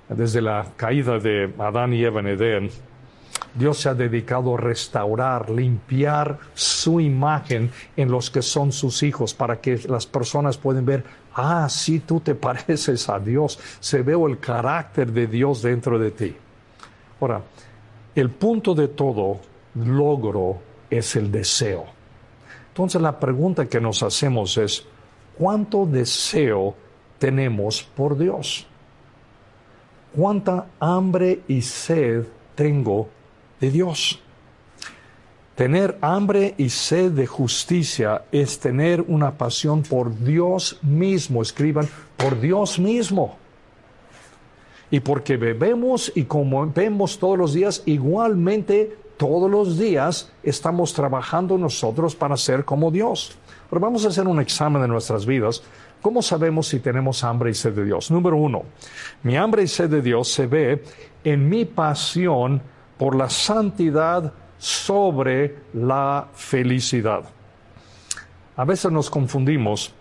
Desde 0.09 0.43
la 0.43 0.67
caída 0.77 1.19
de 1.19 1.53
Adán 1.59 1.93
y 1.93 2.03
Eva 2.03 2.21
en 2.21 2.71
Dios 3.55 3.79
se 3.79 3.89
ha 3.89 3.95
dedicado 3.95 4.55
a 4.55 4.61
restaurar, 4.61 5.51
limpiar 5.51 6.39
su 6.55 7.01
imagen 7.01 7.71
en 7.97 8.11
los 8.11 8.31
que 8.31 8.43
son 8.43 8.73
sus 8.73 9.03
hijos, 9.03 9.35
para 9.35 9.61
que 9.61 9.79
las 9.89 10.07
personas 10.07 10.57
puedan 10.57 10.85
ver, 10.85 11.05
ah, 11.35 11.69
sí, 11.69 12.01
tú 12.01 12.21
te 12.21 12.35
pareces 12.37 13.09
a 13.09 13.19
Dios, 13.19 13.59
se 13.81 14.03
ve 14.03 14.13
el 14.13 14.39
carácter 14.39 15.13
de 15.13 15.27
Dios 15.27 15.63
dentro 15.63 15.99
de 15.99 16.11
ti. 16.11 16.37
Ahora, 17.21 17.43
el 18.15 18.31
punto 18.31 18.75
de 18.75 18.89
todo 18.89 19.41
logro 19.75 20.59
es 20.89 21.17
el 21.17 21.31
deseo. 21.31 21.87
Entonces 22.69 23.01
la 23.03 23.19
pregunta 23.19 23.67
que 23.67 23.81
nos 23.81 24.03
hacemos 24.03 24.57
es, 24.57 24.85
¿cuánto 25.37 25.87
deseo 25.87 26.75
tenemos 27.19 27.83
por 27.83 28.17
Dios? 28.17 28.67
¿Cuánta 30.15 30.67
hambre 30.81 31.43
y 31.47 31.63
sed 31.63 32.27
tengo 32.55 33.09
de 33.61 33.71
Dios. 33.71 34.21
Tener 35.55 35.99
hambre 36.01 36.55
y 36.57 36.71
sed 36.71 37.13
de 37.13 37.27
justicia 37.27 38.23
es 38.33 38.59
tener 38.59 39.03
una 39.03 39.33
pasión 39.33 39.83
por 39.83 40.19
Dios 40.19 40.79
mismo. 40.83 41.43
Escriban, 41.43 41.87
por 42.17 42.41
Dios 42.41 42.79
mismo. 42.79 43.37
Y 44.91 45.01
porque 45.01 45.37
bebemos 45.37 46.11
y 46.15 46.25
comemos 46.25 47.19
todos 47.19 47.39
los 47.39 47.53
días, 47.53 47.83
igualmente 47.87 48.97
todos 49.19 49.51
los 49.51 49.79
días 49.79 50.33
estamos 50.43 50.95
trabajando 50.95 51.59
nosotros 51.59 52.17
para 52.17 52.39
ser 52.39 52.65
como 52.65 52.91
Dios. 52.91 53.37
Pero 53.69 53.81
vamos 53.81 54.07
a 54.07 54.09
hacer 54.09 54.27
un 54.27 54.41
examen 54.41 54.81
de 54.81 54.89
nuestras 54.89 55.27
vidas. 55.27 55.63
¿Cómo 56.01 56.23
sabemos 56.23 56.69
si 56.69 56.81
tenemos 56.81 57.23
hambre 57.23 57.51
y 57.51 57.55
sed 57.55 57.75
de 57.75 57.85
Dios? 57.85 58.11
Número 58.11 58.39
uno, 58.39 58.63
mi 59.23 59.37
hambre 59.37 59.63
y 59.63 59.69
sed 59.69 59.91
de 59.91 60.01
Dios 60.01 60.33
se 60.33 60.47
ve 60.47 60.83
en 61.23 61.51
mi 61.51 61.67
pasión 61.67 62.63
por 63.01 63.17
la 63.17 63.31
santidad 63.31 64.31
sobre 64.59 65.57
la 65.73 66.29
felicidad. 66.35 67.23
A 68.57 68.65
veces 68.67 68.93
nos 68.93 69.09
confundimos 69.09 69.95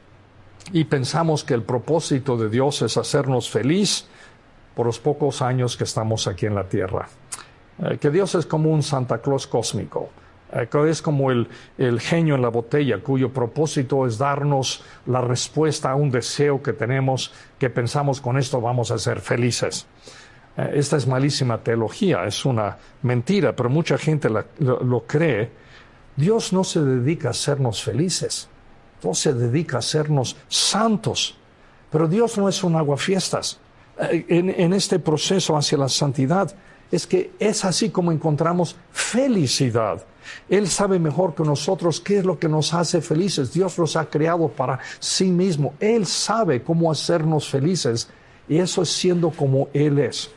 y 0.73 0.83
pensamos 0.83 1.45
que 1.45 1.53
el 1.53 1.63
propósito 1.63 2.35
de 2.35 2.49
Dios 2.49 2.81
es 2.81 2.97
hacernos 2.97 3.49
feliz 3.49 4.05
por 4.75 4.85
los 4.85 4.99
pocos 4.99 5.41
años 5.41 5.77
que 5.77 5.85
estamos 5.85 6.27
aquí 6.27 6.45
en 6.45 6.55
la 6.55 6.67
tierra. 6.67 7.07
Eh, 7.81 7.99
que 7.99 8.09
Dios 8.09 8.35
es 8.35 8.45
como 8.45 8.69
un 8.69 8.83
Santa 8.83 9.19
Claus 9.19 9.47
cósmico, 9.47 10.09
eh, 10.51 10.67
que 10.69 10.89
es 10.89 11.01
como 11.01 11.31
el, 11.31 11.47
el 11.77 12.01
genio 12.01 12.35
en 12.35 12.41
la 12.41 12.49
botella, 12.49 12.97
cuyo 13.01 13.31
propósito 13.31 14.05
es 14.07 14.17
darnos 14.17 14.83
la 15.05 15.21
respuesta 15.21 15.91
a 15.91 15.95
un 15.95 16.11
deseo 16.11 16.61
que 16.61 16.73
tenemos, 16.73 17.31
que 17.57 17.69
pensamos 17.69 18.19
con 18.19 18.37
esto 18.37 18.59
vamos 18.59 18.91
a 18.91 18.97
ser 18.97 19.21
felices. 19.21 19.87
Eh, 20.59 20.71
esta 20.75 20.97
es 20.97 21.07
malísima 21.07 21.57
teología, 21.63 22.25
es 22.25 22.45
una 22.45 22.77
mentira, 23.03 23.55
pero 23.55 23.69
mucha 23.69 23.97
gente 23.97 24.29
lo, 24.29 25.03
cree. 25.05 25.49
Dios 26.15 26.51
no 26.51 26.63
se 26.63 26.81
dedica 26.81 27.29
a 27.29 27.31
hacernos 27.31 27.81
felices. 27.81 28.49
Dios 29.01 29.19
se 29.19 29.33
dedica 29.33 29.77
a 29.77 29.79
hacernos 29.79 30.35
santos. 30.47 31.37
Pero 31.89 32.07
Dios 32.07 32.37
no 32.37 32.49
es 32.49 32.63
un 32.63 32.75
aguafiestas. 32.75 33.59
Eh, 33.99 34.25
en, 34.27 34.49
en 34.49 34.73
este 34.73 34.99
proceso 34.99 35.55
hacia 35.55 35.77
la 35.77 35.89
santidad 35.89 36.53
es 36.91 37.07
que 37.07 37.31
es 37.39 37.63
así 37.63 37.89
como 37.89 38.11
encontramos 38.11 38.75
felicidad. 38.91 40.03
Él 40.49 40.67
sabe 40.67 40.99
mejor 40.99 41.33
que 41.33 41.43
nosotros 41.43 42.01
qué 42.01 42.19
es 42.19 42.25
lo 42.25 42.37
que 42.37 42.49
nos 42.49 42.73
hace 42.73 43.01
felices. 43.01 43.53
Dios 43.53 43.77
los 43.77 43.95
ha 43.95 44.09
creado 44.09 44.49
para 44.49 44.79
sí 44.99 45.25
mismo. 45.25 45.73
Él 45.79 46.05
sabe 46.05 46.61
cómo 46.61 46.91
hacernos 46.91 47.47
felices 47.47 48.09
y 48.47 48.57
eso 48.57 48.81
es 48.81 48.89
siendo 48.89 49.29
como 49.29 49.69
Él 49.73 49.99
es. 49.99 50.31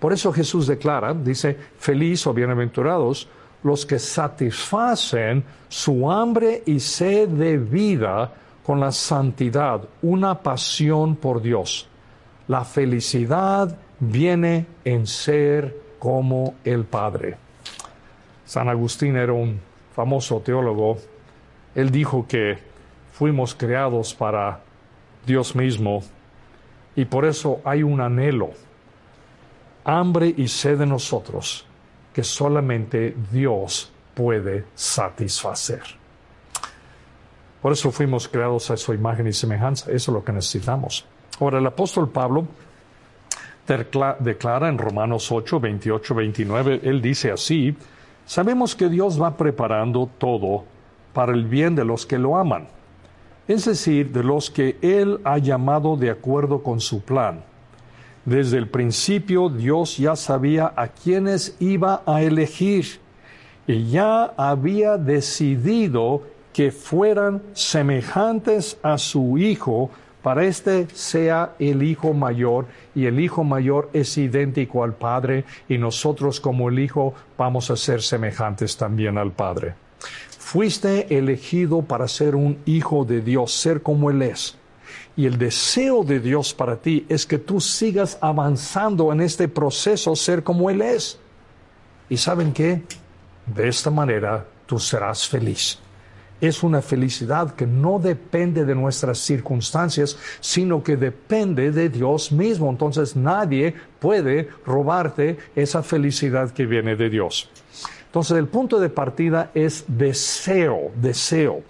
Por 0.00 0.12
eso 0.12 0.32
Jesús 0.32 0.66
declara, 0.66 1.14
dice, 1.14 1.56
feliz 1.78 2.26
o 2.26 2.34
bienaventurados 2.34 3.28
los 3.62 3.84
que 3.84 3.98
satisfacen 3.98 5.44
su 5.68 6.10
hambre 6.10 6.62
y 6.66 6.80
sed 6.80 7.28
de 7.28 7.58
vida 7.58 8.32
con 8.64 8.80
la 8.80 8.92
santidad, 8.92 9.82
una 10.02 10.40
pasión 10.40 11.16
por 11.16 11.42
Dios. 11.42 11.86
La 12.48 12.64
felicidad 12.64 13.76
viene 14.00 14.66
en 14.84 15.06
ser 15.06 15.76
como 15.98 16.54
el 16.64 16.84
Padre. 16.84 17.36
San 18.46 18.68
Agustín 18.68 19.16
era 19.16 19.32
un 19.32 19.60
famoso 19.94 20.40
teólogo. 20.40 20.98
Él 21.74 21.90
dijo 21.90 22.26
que 22.26 22.58
fuimos 23.12 23.54
creados 23.54 24.14
para 24.14 24.60
Dios 25.26 25.54
mismo 25.54 26.02
y 26.96 27.04
por 27.04 27.24
eso 27.24 27.60
hay 27.64 27.82
un 27.82 28.00
anhelo, 28.00 28.50
hambre 29.84 30.34
y 30.36 30.48
sed 30.48 30.78
de 30.78 30.86
nosotros 30.86 31.66
que 32.12 32.24
solamente 32.24 33.16
Dios 33.30 33.92
puede 34.14 34.64
satisfacer. 34.74 35.82
Por 37.62 37.72
eso 37.72 37.90
fuimos 37.90 38.26
creados 38.26 38.70
a 38.70 38.76
su 38.76 38.94
imagen 38.94 39.26
y 39.26 39.32
semejanza. 39.32 39.90
Eso 39.90 40.10
es 40.10 40.14
lo 40.14 40.24
que 40.24 40.32
necesitamos. 40.32 41.04
Ahora, 41.38 41.58
el 41.58 41.66
apóstol 41.66 42.08
Pablo 42.08 42.46
declara 44.18 44.68
en 44.68 44.78
Romanos 44.78 45.30
8, 45.30 45.60
28, 45.60 46.14
29, 46.14 46.80
él 46.82 47.00
dice 47.00 47.30
así, 47.30 47.76
sabemos 48.26 48.74
que 48.74 48.88
Dios 48.88 49.20
va 49.20 49.36
preparando 49.36 50.10
todo 50.18 50.64
para 51.12 51.32
el 51.32 51.44
bien 51.44 51.76
de 51.76 51.84
los 51.84 52.04
que 52.04 52.18
lo 52.18 52.36
aman, 52.36 52.66
es 53.46 53.64
decir, 53.64 54.10
de 54.10 54.24
los 54.24 54.50
que 54.50 54.76
Él 54.82 55.20
ha 55.24 55.38
llamado 55.38 55.96
de 55.96 56.10
acuerdo 56.10 56.62
con 56.62 56.80
su 56.80 57.02
plan. 57.02 57.44
Desde 58.24 58.58
el 58.58 58.68
principio 58.68 59.48
Dios 59.48 59.96
ya 59.96 60.14
sabía 60.14 60.72
a 60.76 60.88
quienes 60.88 61.56
iba 61.58 62.02
a 62.06 62.22
elegir 62.22 63.00
y 63.66 63.90
ya 63.90 64.24
había 64.36 64.96
decidido 64.98 66.22
que 66.52 66.70
fueran 66.70 67.42
semejantes 67.54 68.78
a 68.82 68.98
su 68.98 69.38
Hijo 69.38 69.90
para 70.22 70.44
este 70.44 70.86
sea 70.92 71.54
el 71.58 71.82
Hijo 71.82 72.12
mayor 72.12 72.66
y 72.94 73.06
el 73.06 73.20
Hijo 73.20 73.42
mayor 73.42 73.88
es 73.94 74.18
idéntico 74.18 74.84
al 74.84 74.92
Padre 74.94 75.44
y 75.68 75.78
nosotros 75.78 76.40
como 76.40 76.68
el 76.68 76.78
Hijo 76.78 77.14
vamos 77.38 77.70
a 77.70 77.76
ser 77.76 78.02
semejantes 78.02 78.76
también 78.76 79.16
al 79.16 79.32
Padre. 79.32 79.74
Fuiste 80.38 81.16
elegido 81.16 81.82
para 81.82 82.08
ser 82.08 82.34
un 82.34 82.58
hijo 82.66 83.04
de 83.04 83.20
Dios, 83.20 83.52
ser 83.52 83.82
como 83.82 84.10
Él 84.10 84.22
es. 84.22 84.59
Y 85.20 85.26
el 85.26 85.36
deseo 85.36 86.02
de 86.02 86.18
Dios 86.18 86.54
para 86.54 86.76
ti 86.76 87.04
es 87.06 87.26
que 87.26 87.36
tú 87.36 87.60
sigas 87.60 88.16
avanzando 88.22 89.12
en 89.12 89.20
este 89.20 89.48
proceso, 89.48 90.16
ser 90.16 90.42
como 90.42 90.70
Él 90.70 90.80
es. 90.80 91.18
¿Y 92.08 92.16
saben 92.16 92.54
qué? 92.54 92.84
De 93.44 93.68
esta 93.68 93.90
manera 93.90 94.46
tú 94.64 94.78
serás 94.78 95.28
feliz 95.28 95.78
es 96.40 96.62
una 96.62 96.80
felicidad 96.80 97.54
que 97.54 97.66
no 97.66 97.98
depende 97.98 98.64
de 98.64 98.74
nuestras 98.74 99.18
circunstancias, 99.18 100.16
sino 100.40 100.82
que 100.82 100.96
depende 100.96 101.70
de 101.70 101.90
Dios 101.90 102.32
mismo. 102.32 102.70
Entonces 102.70 103.14
nadie 103.14 103.74
puede 103.98 104.48
robarte 104.64 105.36
esa 105.54 105.82
felicidad 105.82 106.50
que 106.50 106.64
viene 106.64 106.96
de 106.96 107.10
Dios. 107.10 107.50
Entonces 108.06 108.38
el 108.38 108.46
punto 108.46 108.80
de 108.80 108.88
partida 108.88 109.50
es 109.52 109.84
deseo, 109.86 110.90
deseo. 110.96 111.62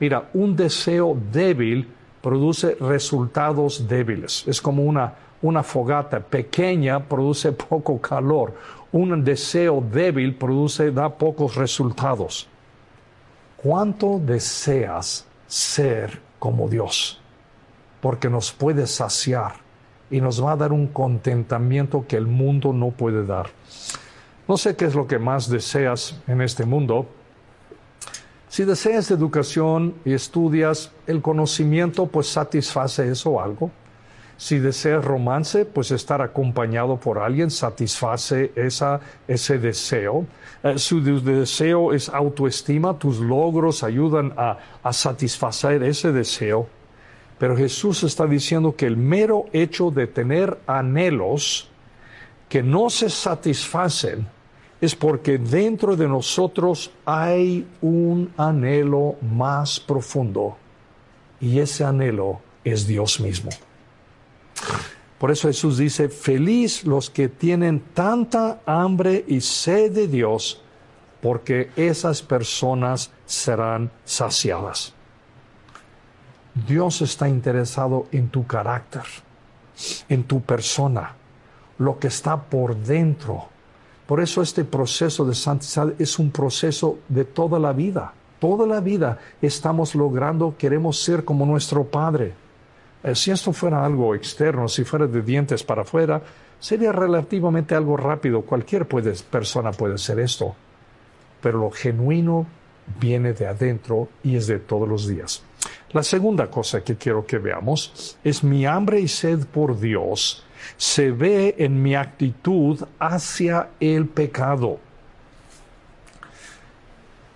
Mira, 0.00 0.30
un 0.32 0.56
deseo 0.56 1.14
débil 1.30 1.86
produce 2.26 2.76
resultados 2.80 3.86
débiles. 3.86 4.42
Es 4.48 4.60
como 4.60 4.82
una, 4.82 5.14
una 5.42 5.62
fogata 5.62 6.18
pequeña 6.18 6.98
produce 6.98 7.52
poco 7.70 8.00
calor. 8.00 8.52
Un 8.90 9.22
deseo 9.22 9.80
débil 9.80 10.34
produce, 10.34 10.90
da 10.90 11.08
pocos 11.08 11.54
resultados. 11.54 12.48
¿Cuánto 13.56 14.18
deseas 14.18 15.24
ser 15.46 16.20
como 16.40 16.68
Dios? 16.68 17.20
Porque 18.00 18.28
nos 18.28 18.50
puede 18.50 18.88
saciar 18.88 19.52
y 20.10 20.20
nos 20.20 20.42
va 20.42 20.50
a 20.50 20.56
dar 20.56 20.72
un 20.72 20.88
contentamiento 20.88 22.06
que 22.08 22.16
el 22.16 22.26
mundo 22.26 22.72
no 22.72 22.90
puede 22.90 23.24
dar. 23.24 23.50
No 24.48 24.56
sé 24.56 24.74
qué 24.74 24.86
es 24.86 24.96
lo 24.96 25.06
que 25.06 25.20
más 25.20 25.48
deseas 25.48 26.20
en 26.26 26.40
este 26.40 26.64
mundo. 26.64 27.06
Si 28.56 28.64
deseas 28.64 29.10
educación 29.10 29.96
y 30.02 30.14
estudias, 30.14 30.90
el 31.06 31.20
conocimiento 31.20 32.06
pues 32.06 32.28
satisface 32.28 33.06
eso 33.10 33.38
algo. 33.38 33.70
Si 34.38 34.58
deseas 34.58 35.04
romance, 35.04 35.66
pues 35.66 35.90
estar 35.90 36.22
acompañado 36.22 36.96
por 36.98 37.18
alguien 37.18 37.50
satisface 37.50 38.52
esa, 38.56 39.00
ese 39.28 39.58
deseo. 39.58 40.24
Eh, 40.62 40.78
su 40.78 41.02
deseo 41.02 41.92
es 41.92 42.08
autoestima, 42.08 42.98
tus 42.98 43.18
logros 43.20 43.82
ayudan 43.82 44.32
a, 44.38 44.56
a 44.82 44.90
satisfacer 44.94 45.82
ese 45.82 46.10
deseo. 46.12 46.66
Pero 47.38 47.58
Jesús 47.58 48.04
está 48.04 48.24
diciendo 48.24 48.74
que 48.74 48.86
el 48.86 48.96
mero 48.96 49.44
hecho 49.52 49.90
de 49.90 50.06
tener 50.06 50.58
anhelos 50.66 51.68
que 52.48 52.62
no 52.62 52.88
se 52.88 53.10
satisfacen 53.10 54.26
es 54.80 54.94
porque 54.94 55.38
dentro 55.38 55.96
de 55.96 56.06
nosotros 56.06 56.90
hay 57.04 57.66
un 57.80 58.32
anhelo 58.36 59.16
más 59.22 59.80
profundo 59.80 60.56
y 61.40 61.58
ese 61.60 61.84
anhelo 61.84 62.40
es 62.64 62.86
Dios 62.86 63.20
mismo. 63.20 63.50
Por 65.18 65.30
eso 65.30 65.48
Jesús 65.48 65.78
dice, 65.78 66.08
feliz 66.08 66.84
los 66.84 67.08
que 67.08 67.28
tienen 67.28 67.80
tanta 67.94 68.60
hambre 68.66 69.24
y 69.26 69.40
sed 69.40 69.92
de 69.92 70.08
Dios, 70.08 70.62
porque 71.22 71.70
esas 71.76 72.20
personas 72.20 73.10
serán 73.24 73.90
saciadas. 74.04 74.92
Dios 76.66 77.00
está 77.02 77.28
interesado 77.28 78.06
en 78.12 78.28
tu 78.28 78.46
carácter, 78.46 79.04
en 80.08 80.24
tu 80.24 80.42
persona, 80.42 81.14
lo 81.78 81.98
que 81.98 82.08
está 82.08 82.42
por 82.42 82.76
dentro. 82.76 83.48
Por 84.06 84.20
eso 84.20 84.40
este 84.40 84.64
proceso 84.64 85.24
de 85.24 85.34
santidad 85.34 85.92
es 85.98 86.18
un 86.18 86.30
proceso 86.30 86.98
de 87.08 87.24
toda 87.24 87.58
la 87.58 87.72
vida. 87.72 88.12
Toda 88.38 88.66
la 88.66 88.80
vida 88.80 89.18
estamos 89.42 89.94
logrando, 89.94 90.54
queremos 90.56 91.02
ser 91.02 91.24
como 91.24 91.44
nuestro 91.44 91.84
Padre. 91.84 92.34
Eh, 93.02 93.14
si 93.14 93.30
esto 93.30 93.52
fuera 93.52 93.84
algo 93.84 94.14
externo, 94.14 94.68
si 94.68 94.84
fuera 94.84 95.06
de 95.06 95.22
dientes 95.22 95.64
para 95.64 95.82
afuera, 95.82 96.22
sería 96.60 96.92
relativamente 96.92 97.74
algo 97.74 97.96
rápido. 97.96 98.42
Cualquier 98.42 98.86
persona 98.86 99.72
puede 99.72 99.94
hacer 99.94 100.20
esto. 100.20 100.54
Pero 101.40 101.58
lo 101.58 101.70
genuino 101.70 102.46
viene 103.00 103.32
de 103.32 103.46
adentro 103.46 104.08
y 104.22 104.36
es 104.36 104.46
de 104.46 104.60
todos 104.60 104.88
los 104.88 105.08
días. 105.08 105.42
La 105.92 106.02
segunda 106.02 106.48
cosa 106.48 106.84
que 106.84 106.96
quiero 106.96 107.26
que 107.26 107.38
veamos 107.38 108.18
es 108.22 108.44
mi 108.44 108.66
hambre 108.66 109.00
y 109.00 109.08
sed 109.08 109.46
por 109.46 109.78
Dios 109.78 110.44
se 110.76 111.10
ve 111.10 111.54
en 111.58 111.82
mi 111.82 111.94
actitud 111.94 112.82
hacia 112.98 113.70
el 113.80 114.06
pecado. 114.06 114.78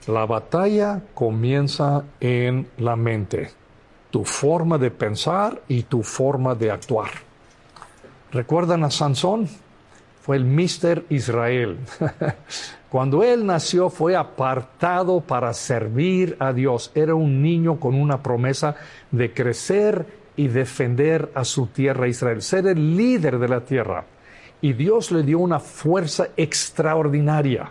La 0.07 0.27
batalla 0.27 1.03
comienza 1.15 2.05
en 2.21 2.69
la 2.79 2.97
mente 2.97 3.51
tu 4.11 4.25
forma 4.25 4.77
de 4.79 4.91
pensar 4.91 5.63
y 5.69 5.85
tu 5.85 6.03
forma 6.03 6.55
de 6.55 6.71
actuar. 6.71 7.11
¿Recuerdan 8.33 8.85
a 8.85 8.91
Sansón? 8.91 9.49
Fue 10.23 10.37
el 10.37 10.45
Mister 10.45 11.05
Israel. 11.09 11.79
Cuando 12.91 13.23
él 13.23 13.47
nació 13.47 13.89
fue 13.89 14.17
apartado 14.17 15.21
para 15.21 15.55
servir 15.55 16.37
a 16.41 16.53
Dios. 16.53 16.91
Era 16.95 17.15
un 17.15 17.41
niño 17.41 17.79
con 17.79 17.95
una 17.95 18.23
promesa 18.23 18.75
de 19.13 19.33
crecer 19.33 20.20
y 20.41 20.49
defender 20.49 21.31
a 21.35 21.45
su 21.45 21.67
tierra 21.67 22.09
Israel, 22.09 22.41
ser 22.41 22.67
el 22.67 22.97
líder 22.97 23.39
de 23.39 23.47
la 23.47 23.61
tierra. 23.61 24.07
Y 24.63 24.73
Dios 24.73 25.13
le 25.13 25.23
dio 25.23 25.39
una 25.39 25.61
fuerza 25.61 26.29
extraordinaria. 26.35 27.71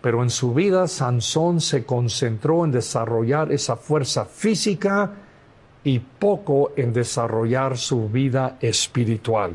Pero 0.00 0.22
en 0.22 0.30
su 0.30 0.54
vida 0.54 0.88
Sansón 0.88 1.60
se 1.60 1.84
concentró 1.84 2.64
en 2.64 2.72
desarrollar 2.72 3.52
esa 3.52 3.76
fuerza 3.76 4.24
física 4.24 5.16
y 5.84 5.98
poco 5.98 6.72
en 6.76 6.94
desarrollar 6.94 7.76
su 7.76 8.08
vida 8.08 8.56
espiritual. 8.62 9.52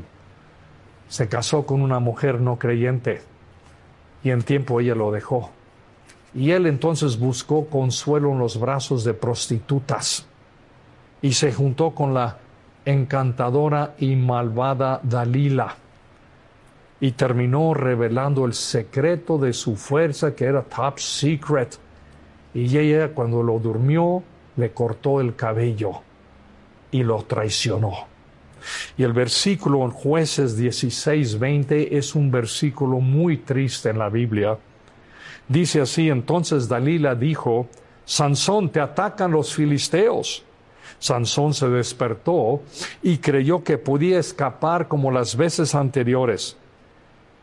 Se 1.08 1.28
casó 1.28 1.66
con 1.66 1.82
una 1.82 1.98
mujer 1.98 2.40
no 2.40 2.60
creyente 2.60 3.22
y 4.24 4.30
en 4.30 4.44
tiempo 4.44 4.80
ella 4.80 4.94
lo 4.94 5.12
dejó. 5.12 5.50
Y 6.36 6.52
él 6.52 6.68
entonces 6.68 7.18
buscó 7.18 7.66
consuelo 7.66 8.32
en 8.32 8.38
los 8.38 8.60
brazos 8.60 9.04
de 9.04 9.16
prostitutas. 9.16 10.28
Y 11.22 11.34
se 11.34 11.52
juntó 11.54 11.92
con 11.92 12.14
la 12.14 12.38
encantadora 12.86 13.96
y 14.00 14.16
malvada 14.16 15.00
Dalila 15.04 15.76
y 17.02 17.12
terminó 17.14 17.74
revelando 17.74 18.46
el 18.46 18.54
secreto 18.54 19.40
de 19.40 19.54
su 19.54 19.76
fuerza 19.76 20.36
que 20.36 20.46
era 20.46 20.62
top 20.62 21.00
secret. 21.00 21.78
Y 22.54 22.78
ella 22.78 23.10
cuando 23.10 23.42
lo 23.42 23.58
durmió 23.60 24.24
le 24.56 24.72
cortó 24.72 25.20
el 25.20 25.36
cabello 25.36 26.02
y 26.92 27.04
lo 27.04 27.24
traicionó. 27.24 28.08
Y 28.96 29.04
el 29.04 29.14
versículo 29.14 29.84
en 29.84 29.90
jueces 29.90 30.56
16, 30.56 31.40
20 31.40 31.98
es 31.98 32.14
un 32.14 32.30
versículo 32.30 33.00
muy 33.00 33.38
triste 33.38 33.90
en 33.90 33.98
la 33.98 34.10
Biblia. 34.10 34.60
Dice 35.48 35.82
así, 35.82 36.08
entonces 36.10 36.68
Dalila 36.70 37.16
dijo, 37.16 37.68
Sansón, 38.06 38.70
te 38.70 38.80
atacan 38.80 39.32
los 39.32 39.56
filisteos. 39.56 40.46
Sansón 41.02 41.56
se 41.56 41.68
despertó 41.68 42.62
y 43.02 43.18
creyó 43.18 43.64
que 43.64 43.80
podía 43.80 44.20
escapar 44.20 44.88
como 44.88 45.10
las 45.10 45.36
veces 45.36 45.74
anteriores. 45.74 46.56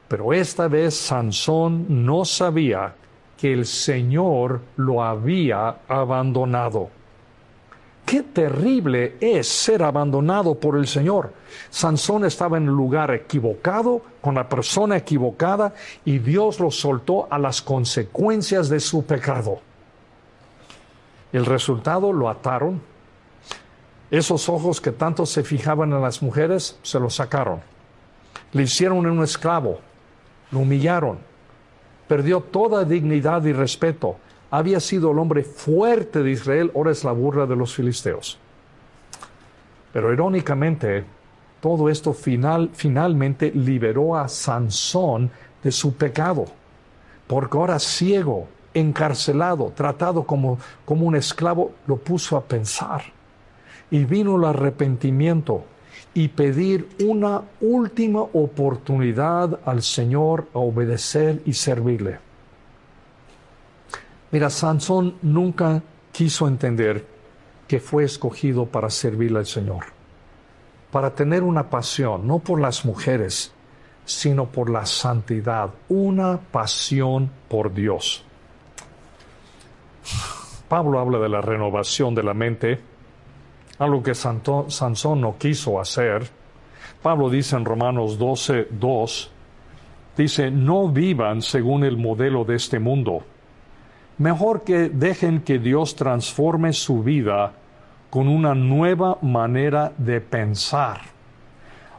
Pero 0.06 0.32
esta 0.32 0.68
vez 0.68 0.94
Sansón 0.94 2.06
no 2.06 2.24
sabía 2.24 2.94
que 3.36 3.52
el 3.52 3.66
Señor 3.66 4.60
lo 4.76 5.02
había 5.02 5.78
abandonado. 5.88 6.90
Qué 8.06 8.22
terrible 8.22 9.16
es 9.20 9.48
ser 9.48 9.82
abandonado 9.82 10.54
por 10.54 10.78
el 10.78 10.86
Señor. 10.86 11.32
Sansón 11.68 12.24
estaba 12.24 12.58
en 12.58 12.68
el 12.68 12.70
lugar 12.70 13.10
equivocado, 13.10 14.02
con 14.20 14.36
la 14.36 14.48
persona 14.48 14.96
equivocada, 14.96 15.74
y 16.04 16.20
Dios 16.20 16.60
lo 16.60 16.70
soltó 16.70 17.26
a 17.28 17.40
las 17.40 17.60
consecuencias 17.60 18.68
de 18.68 18.78
su 18.78 19.04
pecado. 19.04 19.58
El 21.32 21.44
resultado 21.44 22.12
lo 22.12 22.28
ataron. 22.28 22.80
Esos 24.10 24.48
ojos 24.48 24.80
que 24.80 24.92
tanto 24.92 25.26
se 25.26 25.42
fijaban 25.42 25.92
en 25.92 26.00
las 26.00 26.22
mujeres, 26.22 26.78
se 26.82 26.98
los 26.98 27.16
sacaron. 27.16 27.60
Le 28.52 28.62
hicieron 28.62 29.06
un 29.06 29.22
esclavo 29.22 29.80
lo 30.50 30.60
humillaron, 30.60 31.18
perdió 32.06 32.40
toda 32.40 32.84
dignidad 32.84 33.44
y 33.44 33.52
respeto. 33.52 34.16
Había 34.50 34.80
sido 34.80 35.12
el 35.12 35.18
hombre 35.18 35.42
fuerte 35.44 36.22
de 36.22 36.30
Israel, 36.30 36.72
ahora 36.74 36.90
es 36.90 37.04
la 37.04 37.12
burla 37.12 37.46
de 37.46 37.56
los 37.56 37.74
filisteos. 37.74 38.38
Pero 39.92 40.12
irónicamente, 40.12 41.04
todo 41.60 41.88
esto 41.88 42.12
final, 42.14 42.70
finalmente 42.72 43.50
liberó 43.50 44.16
a 44.16 44.28
Sansón 44.28 45.30
de 45.62 45.70
su 45.70 45.94
pecado, 45.94 46.46
porque 47.26 47.58
ahora 47.58 47.78
ciego, 47.78 48.48
encarcelado, 48.72 49.72
tratado 49.74 50.22
como, 50.22 50.58
como 50.84 51.04
un 51.04 51.16
esclavo, 51.16 51.72
lo 51.86 51.96
puso 51.96 52.36
a 52.36 52.42
pensar. 52.42 53.02
Y 53.90 54.04
vino 54.04 54.36
el 54.36 54.44
arrepentimiento, 54.44 55.64
y 56.14 56.28
pedir 56.28 56.88
una 57.04 57.42
última 57.60 58.20
oportunidad 58.20 59.60
al 59.64 59.82
Señor 59.82 60.48
a 60.54 60.58
obedecer 60.58 61.42
y 61.44 61.52
servirle. 61.52 62.18
Mira, 64.30 64.50
Sansón 64.50 65.14
nunca 65.22 65.82
quiso 66.12 66.48
entender 66.48 67.06
que 67.66 67.80
fue 67.80 68.04
escogido 68.04 68.66
para 68.66 68.90
servirle 68.90 69.38
al 69.38 69.46
Señor, 69.46 69.84
para 70.90 71.14
tener 71.14 71.42
una 71.42 71.70
pasión, 71.70 72.26
no 72.26 72.38
por 72.38 72.60
las 72.60 72.84
mujeres, 72.84 73.52
sino 74.04 74.46
por 74.46 74.70
la 74.70 74.86
santidad, 74.86 75.70
una 75.88 76.38
pasión 76.38 77.30
por 77.48 77.72
Dios. 77.72 78.24
Pablo 80.68 80.98
habla 80.98 81.18
de 81.18 81.28
la 81.28 81.40
renovación 81.40 82.14
de 82.14 82.22
la 82.22 82.34
mente 82.34 82.80
algo 83.78 84.02
que 84.02 84.14
Sansón 84.14 85.20
no 85.20 85.36
quiso 85.38 85.80
hacer. 85.80 86.28
Pablo 87.02 87.30
dice 87.30 87.56
en 87.56 87.64
Romanos 87.64 88.18
12, 88.18 88.68
2, 88.72 89.30
dice, 90.16 90.50
no 90.50 90.88
vivan 90.88 91.42
según 91.42 91.84
el 91.84 91.96
modelo 91.96 92.44
de 92.44 92.56
este 92.56 92.78
mundo. 92.78 93.22
Mejor 94.18 94.64
que 94.64 94.88
dejen 94.88 95.42
que 95.42 95.60
Dios 95.60 95.94
transforme 95.94 96.72
su 96.72 97.02
vida 97.04 97.52
con 98.10 98.26
una 98.26 98.54
nueva 98.54 99.18
manera 99.22 99.92
de 99.96 100.20
pensar. 100.20 101.00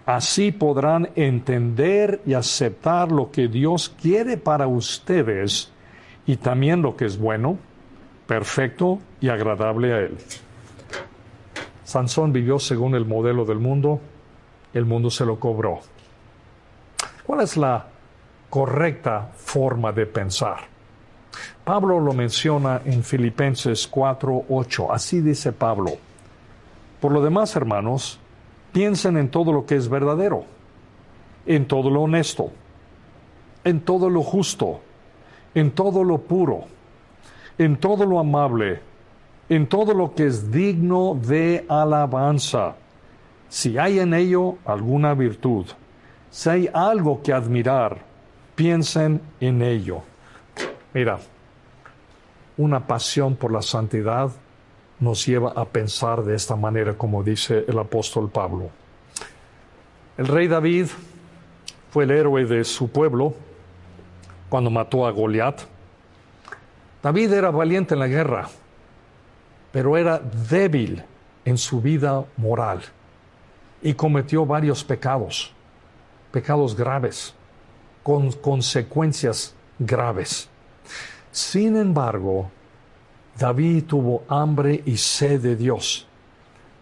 Así 0.05 0.51
podrán 0.51 1.09
entender 1.15 2.21
y 2.25 2.33
aceptar 2.33 3.11
lo 3.11 3.31
que 3.31 3.47
Dios 3.47 3.89
quiere 4.01 4.37
para 4.37 4.67
ustedes 4.67 5.71
y 6.25 6.35
también 6.35 6.81
lo 6.81 6.97
que 6.97 7.05
es 7.05 7.17
bueno, 7.17 7.57
perfecto 8.27 8.99
y 9.21 9.29
agradable 9.29 9.93
a 9.93 9.99
Él. 9.99 10.17
Sansón 11.89 12.31
vivió 12.31 12.59
según 12.59 12.93
el 12.93 13.03
modelo 13.03 13.45
del 13.45 13.57
mundo, 13.57 13.99
el 14.75 14.85
mundo 14.85 15.09
se 15.09 15.25
lo 15.25 15.39
cobró. 15.39 15.79
¿Cuál 17.25 17.41
es 17.41 17.57
la 17.57 17.83
correcta 18.47 19.31
forma 19.35 19.91
de 19.91 20.05
pensar? 20.05 20.57
Pablo 21.63 21.99
lo 21.99 22.13
menciona 22.13 22.83
en 22.85 23.03
Filipenses 23.03 23.89
4:8. 23.89 24.91
Así 24.91 25.21
dice 25.21 25.51
Pablo. 25.51 25.93
Por 27.01 27.11
lo 27.11 27.23
demás, 27.23 27.55
hermanos, 27.55 28.19
piensen 28.71 29.17
en 29.17 29.31
todo 29.31 29.51
lo 29.51 29.65
que 29.65 29.75
es 29.75 29.89
verdadero, 29.89 30.43
en 31.47 31.67
todo 31.67 31.89
lo 31.89 32.03
honesto, 32.03 32.51
en 33.63 33.81
todo 33.81 34.11
lo 34.11 34.21
justo, 34.21 34.81
en 35.55 35.71
todo 35.71 36.03
lo 36.03 36.19
puro, 36.19 36.65
en 37.57 37.77
todo 37.77 38.05
lo 38.05 38.19
amable, 38.19 38.79
en 39.49 39.67
todo 39.67 39.93
lo 39.93 40.13
que 40.13 40.27
es 40.27 40.51
digno 40.51 41.19
de 41.19 41.65
alabanza. 41.67 42.75
Si 43.49 43.77
hay 43.77 43.99
en 43.99 44.13
ello 44.13 44.57
alguna 44.63 45.15
virtud, 45.15 45.65
si 46.29 46.49
hay 46.49 46.69
algo 46.71 47.21
que 47.23 47.33
admirar, 47.33 47.97
piensen 48.55 49.21
en 49.39 49.63
ello. 49.63 50.03
Mira, 50.93 51.19
una 52.57 52.85
pasión 52.85 53.35
por 53.35 53.51
la 53.51 53.63
santidad 53.63 54.31
nos 54.99 55.25
lleva 55.25 55.53
a 55.55 55.65
pensar 55.65 56.23
de 56.23 56.35
esta 56.35 56.55
manera, 56.55 56.93
como 56.93 57.23
dice 57.23 57.65
el 57.67 57.79
apóstol 57.79 58.29
Pablo. 58.29 58.69
El 60.17 60.27
rey 60.27 60.47
David 60.47 60.87
fue 61.89 62.03
el 62.03 62.11
héroe 62.11 62.45
de 62.45 62.63
su 62.63 62.91
pueblo 62.91 63.33
cuando 64.49 64.69
mató 64.69 65.07
a 65.07 65.11
Goliat. 65.11 65.61
David 67.01 67.31
era 67.31 67.49
valiente 67.49 67.93
en 67.93 67.99
la 68.01 68.07
guerra, 68.07 68.49
pero 69.71 69.97
era 69.97 70.19
débil 70.19 71.03
en 71.45 71.57
su 71.57 71.81
vida 71.81 72.25
moral 72.37 72.81
y 73.81 73.93
cometió 73.93 74.45
varios 74.45 74.83
pecados, 74.83 75.53
pecados 76.31 76.75
graves, 76.75 77.33
con 78.03 78.31
consecuencias 78.31 79.53
graves. 79.77 80.49
Sin 81.31 81.77
embargo, 81.77 82.49
David 83.37 83.85
tuvo 83.85 84.23
hambre 84.27 84.81
y 84.85 84.97
sed 84.97 85.41
de 85.41 85.55
Dios. 85.55 86.07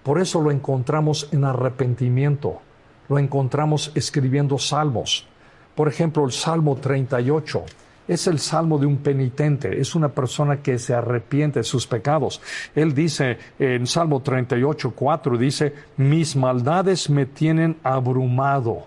Por 0.04 0.20
eso 0.20 0.42
lo 0.42 0.52
encontramos 0.52 1.30
en 1.32 1.44
arrepentimiento, 1.44 2.62
lo 3.10 3.20
encontramos 3.20 3.92
escribiendo 3.94 4.58
salmos. 4.58 5.28
Por 5.76 5.88
ejemplo, 5.88 6.26
el 6.26 6.32
Salmo 6.32 6.78
38 6.78 7.66
es 8.08 8.28
el 8.28 8.40
salmo 8.40 8.78
de 8.78 8.86
un 8.86 8.98
penitente, 8.98 9.80
es 9.80 9.96
una 9.96 10.10
persona 10.10 10.62
que 10.62 10.80
se 10.80 10.94
arrepiente 10.94 11.60
de 11.60 11.64
sus 11.64 11.86
pecados. 11.86 12.42
Él 12.74 12.94
dice 12.94 13.38
en 13.60 13.86
Salmo 13.86 14.22
38, 14.22 14.94
4, 14.96 15.38
dice, 15.38 15.74
mis 15.98 16.36
maldades 16.36 17.10
me 17.10 17.26
tienen 17.26 17.78
abrumado, 17.84 18.86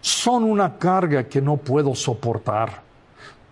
son 0.00 0.44
una 0.44 0.78
carga 0.78 1.24
que 1.24 1.40
no 1.40 1.56
puedo 1.56 1.94
soportar. 1.94 2.82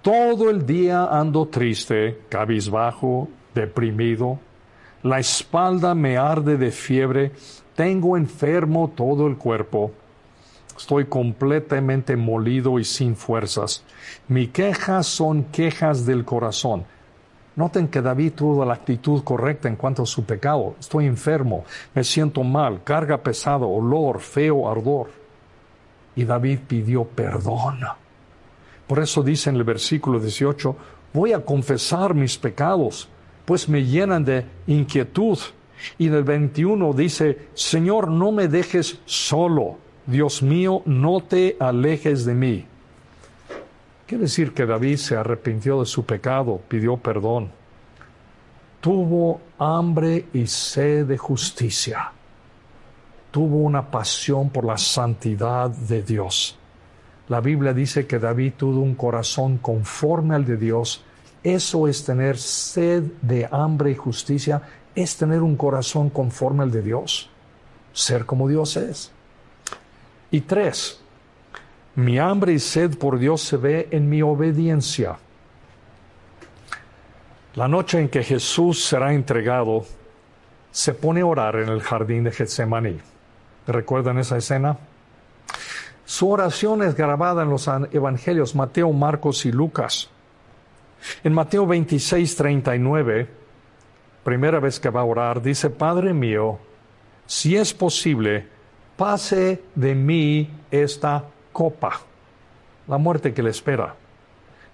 Todo 0.03 0.51
el 0.51 0.67
día 0.67 1.07
ando 1.07 1.47
triste, 1.47 2.21
cabizbajo, 2.29 3.29
deprimido, 3.55 4.39
la 5.03 5.19
espalda 5.19 5.95
me 5.95 6.17
arde 6.17 6.57
de 6.57 6.71
fiebre, 6.71 7.33
tengo 7.75 8.17
enfermo 8.17 8.93
todo 8.95 9.27
el 9.27 9.37
cuerpo 9.37 9.93
Estoy 10.77 11.05
completamente 11.07 12.17
molido 12.17 12.79
y 12.79 12.85
sin 12.85 13.15
fuerzas. 13.15 13.85
Mi 14.29 14.49
quejas 14.49 15.07
son 15.07 15.45
quejas 15.45 16.05
del 16.05 16.25
corazón. 16.25 16.85
Noten 17.57 17.87
que 17.87 18.03
David 18.03 18.33
tuvo 18.33 18.65
la 18.65 18.75
actitud 18.75 19.23
correcta 19.23 19.69
en 19.69 19.77
cuanto 19.77 20.03
a 20.03 20.07
su 20.07 20.25
pecado. 20.25 20.75
Estoy 20.81 21.07
enfermo, 21.07 21.65
me 21.95 22.03
siento 22.03 22.43
mal, 22.43 22.83
carga 22.83 23.23
pesada, 23.23 23.65
olor, 23.65 24.19
feo, 24.21 24.69
ardor. 24.69 25.11
Y 26.17 26.25
David 26.25 26.61
pidió 26.67 27.05
perdón. 27.05 27.81
Por 28.89 28.99
eso 28.99 29.23
dice 29.23 29.51
en 29.51 29.57
el 29.57 29.65
versículo 29.65 30.19
18, 30.19 30.77
voy 31.13 31.33
a 31.33 31.45
confesar 31.45 32.15
mis 32.15 32.37
pecados, 32.37 33.09
pues 33.45 33.69
me 33.69 33.85
llenan 33.85 34.25
de 34.25 34.45
inquietud. 34.67 35.39
Y 35.99 36.09
en 36.09 36.15
el 36.15 36.25
21 36.25 36.93
dice, 36.93 37.49
Señor, 37.55 38.09
no 38.09 38.33
me 38.33 38.49
dejes 38.49 38.99
solo 39.05 39.84
Dios 40.07 40.43
mío, 40.43 40.83
no 40.85 41.23
te 41.23 41.57
alejes 41.59 42.25
de 42.25 42.35
mí. 42.35 42.67
Quiere 44.07 44.25
decir 44.25 44.53
que 44.53 44.67
David 44.67 44.97
se 44.99 45.17
arrepintió 45.17 45.81
de 45.81 45.87
su 45.87 46.05
pecado, 46.05 46.61
pidió 46.69 46.99
perdón. 46.99 47.51
tuvo 48.83 49.41
hambre 49.59 50.27
y 50.35 50.47
sed 50.47 51.07
de 51.07 51.17
justicia. 51.17 52.13
Tuvo 53.31 53.57
una 53.57 53.91
pasión 53.91 54.51
por 54.51 54.67
la 54.67 54.77
santidad 54.77 55.71
de 55.71 56.03
Dios. 56.03 56.59
La 57.29 57.41
Biblia 57.41 57.73
dice 57.73 58.07
que 58.07 58.19
David 58.19 58.53
tuvo 58.59 58.81
un 58.81 58.95
corazón 58.95 59.57
conforme 59.57 60.35
al 60.35 60.45
de 60.45 60.59
Dios. 60.59 61.03
Eso 61.43 61.89
es 61.89 62.05
tener 62.05 62.37
sed 62.37 63.05
de 63.23 63.49
hambre 63.51 63.93
y 63.93 63.95
justicia, 63.95 64.61
es 64.95 65.17
tener 65.17 65.41
un 65.41 65.57
corazón 65.57 66.11
conforme 66.11 66.63
al 66.63 66.71
de 66.71 66.83
Dios, 66.83 67.31
ser 67.95 68.27
como 68.27 68.47
Dios 68.49 68.77
es. 68.77 69.14
Y 70.35 70.41
tres, 70.41 71.01
mi 71.95 72.19
hambre 72.19 72.55
y 72.55 72.59
sed 72.59 72.99
por 72.99 73.21
Dios 73.21 73.41
se 73.41 73.57
ve 73.57 73.87
en 73.93 74.11
mi 74.11 74.21
obediencia. 74.21 75.17
La 77.55 77.69
noche 77.69 78.01
en 78.01 78.09
que 78.09 78.25
Jesús 78.25 78.85
será 78.85 79.15
entregado, 79.15 79.85
se 80.73 80.93
pone 80.93 81.21
a 81.21 81.27
orar 81.27 81.55
en 81.55 81.69
el 81.69 81.81
jardín 81.81 82.25
de 82.25 82.33
Getsemaní. 82.33 82.99
¿Recuerdan 83.69 84.19
esa 84.19 84.37
escena? 84.37 84.77
Su 86.05 86.29
oración 86.29 86.83
es 86.83 86.97
grabada 86.97 87.45
en 87.45 87.51
los 87.51 87.71
evangelios 87.93 88.57
Mateo, 88.57 88.93
Marcos 88.93 89.47
y 89.47 89.53
Lucas. 89.53 90.11
En 91.23 91.33
Mateo 91.33 91.65
26, 91.65 92.35
39, 92.35 93.29
primera 94.25 94.59
vez 94.59 94.81
que 94.81 94.91
va 94.91 95.03
a 95.03 95.05
orar, 95.05 95.41
dice, 95.41 95.71
Padre 95.71 96.13
mío, 96.13 96.59
si 97.25 97.55
es 97.55 97.73
posible, 97.73 98.53
pase 98.97 99.63
de 99.75 99.95
mí 99.95 100.51
esta 100.71 101.25
copa, 101.53 102.01
la 102.87 102.99
muerte 102.99 103.33
que 103.33 103.43
le 103.43 103.51
espera. 103.51 103.95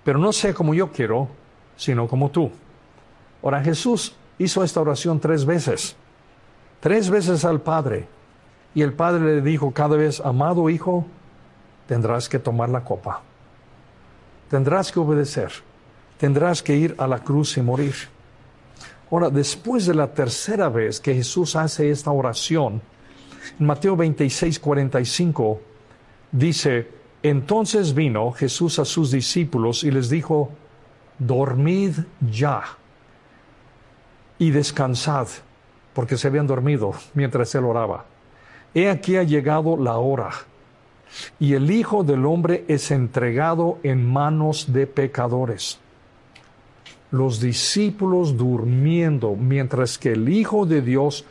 Pero 0.05 0.19
no 0.19 0.33
sea 0.33 0.55
como 0.55 0.75
yo 0.75 0.91
quiero, 0.91 1.29
sino 1.77 2.09
como 2.09 2.31
tú. 2.31 2.51
Ahora 3.43 3.63
Jesús 3.63 4.15
hizo 4.39 4.65
esta 4.65 4.81
oración 4.81 5.21
tres 5.21 5.45
veces, 5.45 5.97
tres 6.81 7.11
veces 7.11 7.45
al 7.45 7.61
Padre. 7.61 8.07
Y 8.75 8.83
el 8.83 8.93
Padre 8.93 9.37
le 9.37 9.43
dijo 9.43 9.73
cada 9.73 9.97
vez, 9.97 10.21
amado 10.21 10.71
Hijo, 10.71 11.05
tendrás 11.87 12.29
que 12.29 12.39
tomar 12.39 12.69
la 12.69 12.85
copa. 12.85 13.23
Tendrás 14.49 14.93
que 14.93 15.01
obedecer. 15.01 15.51
Tendrás 16.19 16.63
que 16.63 16.77
ir 16.77 16.95
a 16.99 17.07
la 17.07 17.21
cruz 17.21 17.57
y 17.57 17.63
morir. 17.63 17.95
Ahora, 19.11 19.31
después 19.31 19.87
de 19.87 19.95
la 19.95 20.09
tercera 20.09 20.69
vez 20.69 21.01
que 21.01 21.15
Jesús 21.15 21.57
hace 21.57 21.91
esta 21.91 22.11
oración, 22.11 22.83
en 23.59 23.67
Mateo 23.67 23.97
26, 23.97 24.59
45, 24.59 25.61
dice, 26.33 26.89
entonces 27.23 27.95
vino 27.95 28.33
Jesús 28.33 28.79
a 28.79 28.85
sus 28.85 29.11
discípulos 29.11 29.85
y 29.85 29.91
les 29.91 30.09
dijo, 30.09 30.51
dormid 31.19 31.93
ya 32.31 32.63
y 34.39 34.51
descansad, 34.51 35.29
porque 35.93 36.17
se 36.17 36.29
habían 36.29 36.47
dormido 36.47 36.95
mientras 37.15 37.55
él 37.55 37.65
oraba. 37.65 38.07
He 38.75 38.89
aquí 38.89 39.17
ha 39.17 39.23
llegado 39.23 39.77
la 39.77 39.99
hora, 39.99 40.31
y 41.39 41.55
el 41.55 41.71
Hijo 41.71 42.05
del 42.05 42.25
Hombre 42.25 42.65
es 42.69 42.91
entregado 42.91 43.79
en 43.83 44.11
manos 44.11 44.73
de 44.73 44.87
pecadores. 44.87 45.79
Los 47.11 47.41
discípulos 47.41 48.37
durmiendo, 48.37 49.35
mientras 49.35 49.99
que 49.99 50.13
el 50.13 50.29
Hijo 50.29 50.65
de 50.65 50.81
Dios 50.81 51.25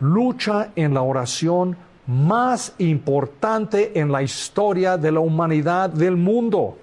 lucha 0.00 0.72
en 0.76 0.94
la 0.94 1.02
oración 1.02 1.76
más 2.06 2.74
importante 2.78 3.98
en 3.98 4.12
la 4.12 4.22
historia 4.22 4.96
de 4.96 5.12
la 5.12 5.20
humanidad 5.20 5.90
del 5.90 6.16
mundo. 6.16 6.78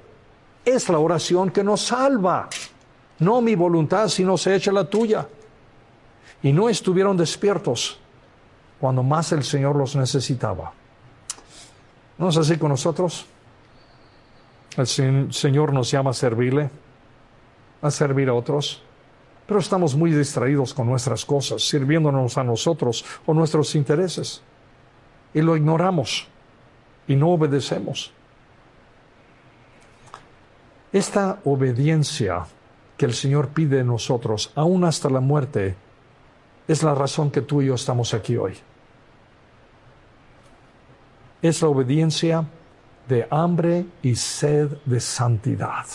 Es 0.66 0.90
la 0.90 1.00
oración 1.00 1.50
que 1.50 1.64
nos 1.64 1.82
salva. 1.82 2.50
No 3.20 3.42
mi 3.42 3.56
voluntad, 3.56 4.08
sino 4.10 4.38
se 4.38 4.56
echa 4.56 4.72
la 4.72 4.86
tuya 4.86 5.28
y 6.42 6.52
no 6.52 6.68
estuvieron 6.68 7.16
despiertos 7.16 8.00
cuando 8.80 9.02
más 9.02 9.32
el 9.32 9.44
Señor 9.44 9.76
los 9.78 9.96
necesitaba. 9.96 10.74
¿No 12.18 12.30
es 12.30 12.38
así 12.38 12.58
con 12.58 12.70
nosotros? 12.70 13.26
El 14.76 15.34
Señor 15.34 15.72
nos 15.72 15.90
llama 15.90 16.10
a 16.10 16.14
servirle, 16.14 16.70
a 17.82 17.92
servir 17.92 18.28
a 18.30 18.34
otros, 18.34 18.82
pero 19.54 19.62
estamos 19.62 19.96
muy 19.96 20.10
distraídos 20.10 20.74
con 20.74 20.88
nuestras 20.88 21.24
cosas, 21.26 21.62
sirviéndonos 21.62 22.40
a 22.40 22.44
nosotros 22.44 23.06
o 23.28 23.36
nuestros 23.36 23.76
intereses, 23.76 24.42
y 25.32 25.44
lo 25.44 25.56
ignoramos 25.56 26.28
y 27.08 27.16
no 27.16 27.30
obedecemos. 27.30 28.12
Esta 30.92 31.38
obediencia 31.46 32.48
que 32.98 33.06
el 33.06 33.14
Señor 33.14 33.50
pide 33.50 33.78
de 33.78 33.84
nosotros, 33.84 34.52
aún 34.56 34.86
hasta 34.86 35.08
la 35.08 35.20
muerte, 35.20 35.76
es 36.68 36.82
la 36.82 36.96
razón 36.96 37.30
que 37.30 37.42
tú 37.42 37.62
y 37.62 37.68
yo 37.68 37.76
estamos 37.76 38.16
aquí 38.16 38.36
hoy. 38.38 38.56
Es 41.44 41.62
la 41.62 41.68
obediencia 41.68 42.44
de 43.08 43.28
hambre 43.30 43.86
y 44.02 44.16
sed 44.16 44.78
de 44.86 45.00
santidad. 45.00 45.86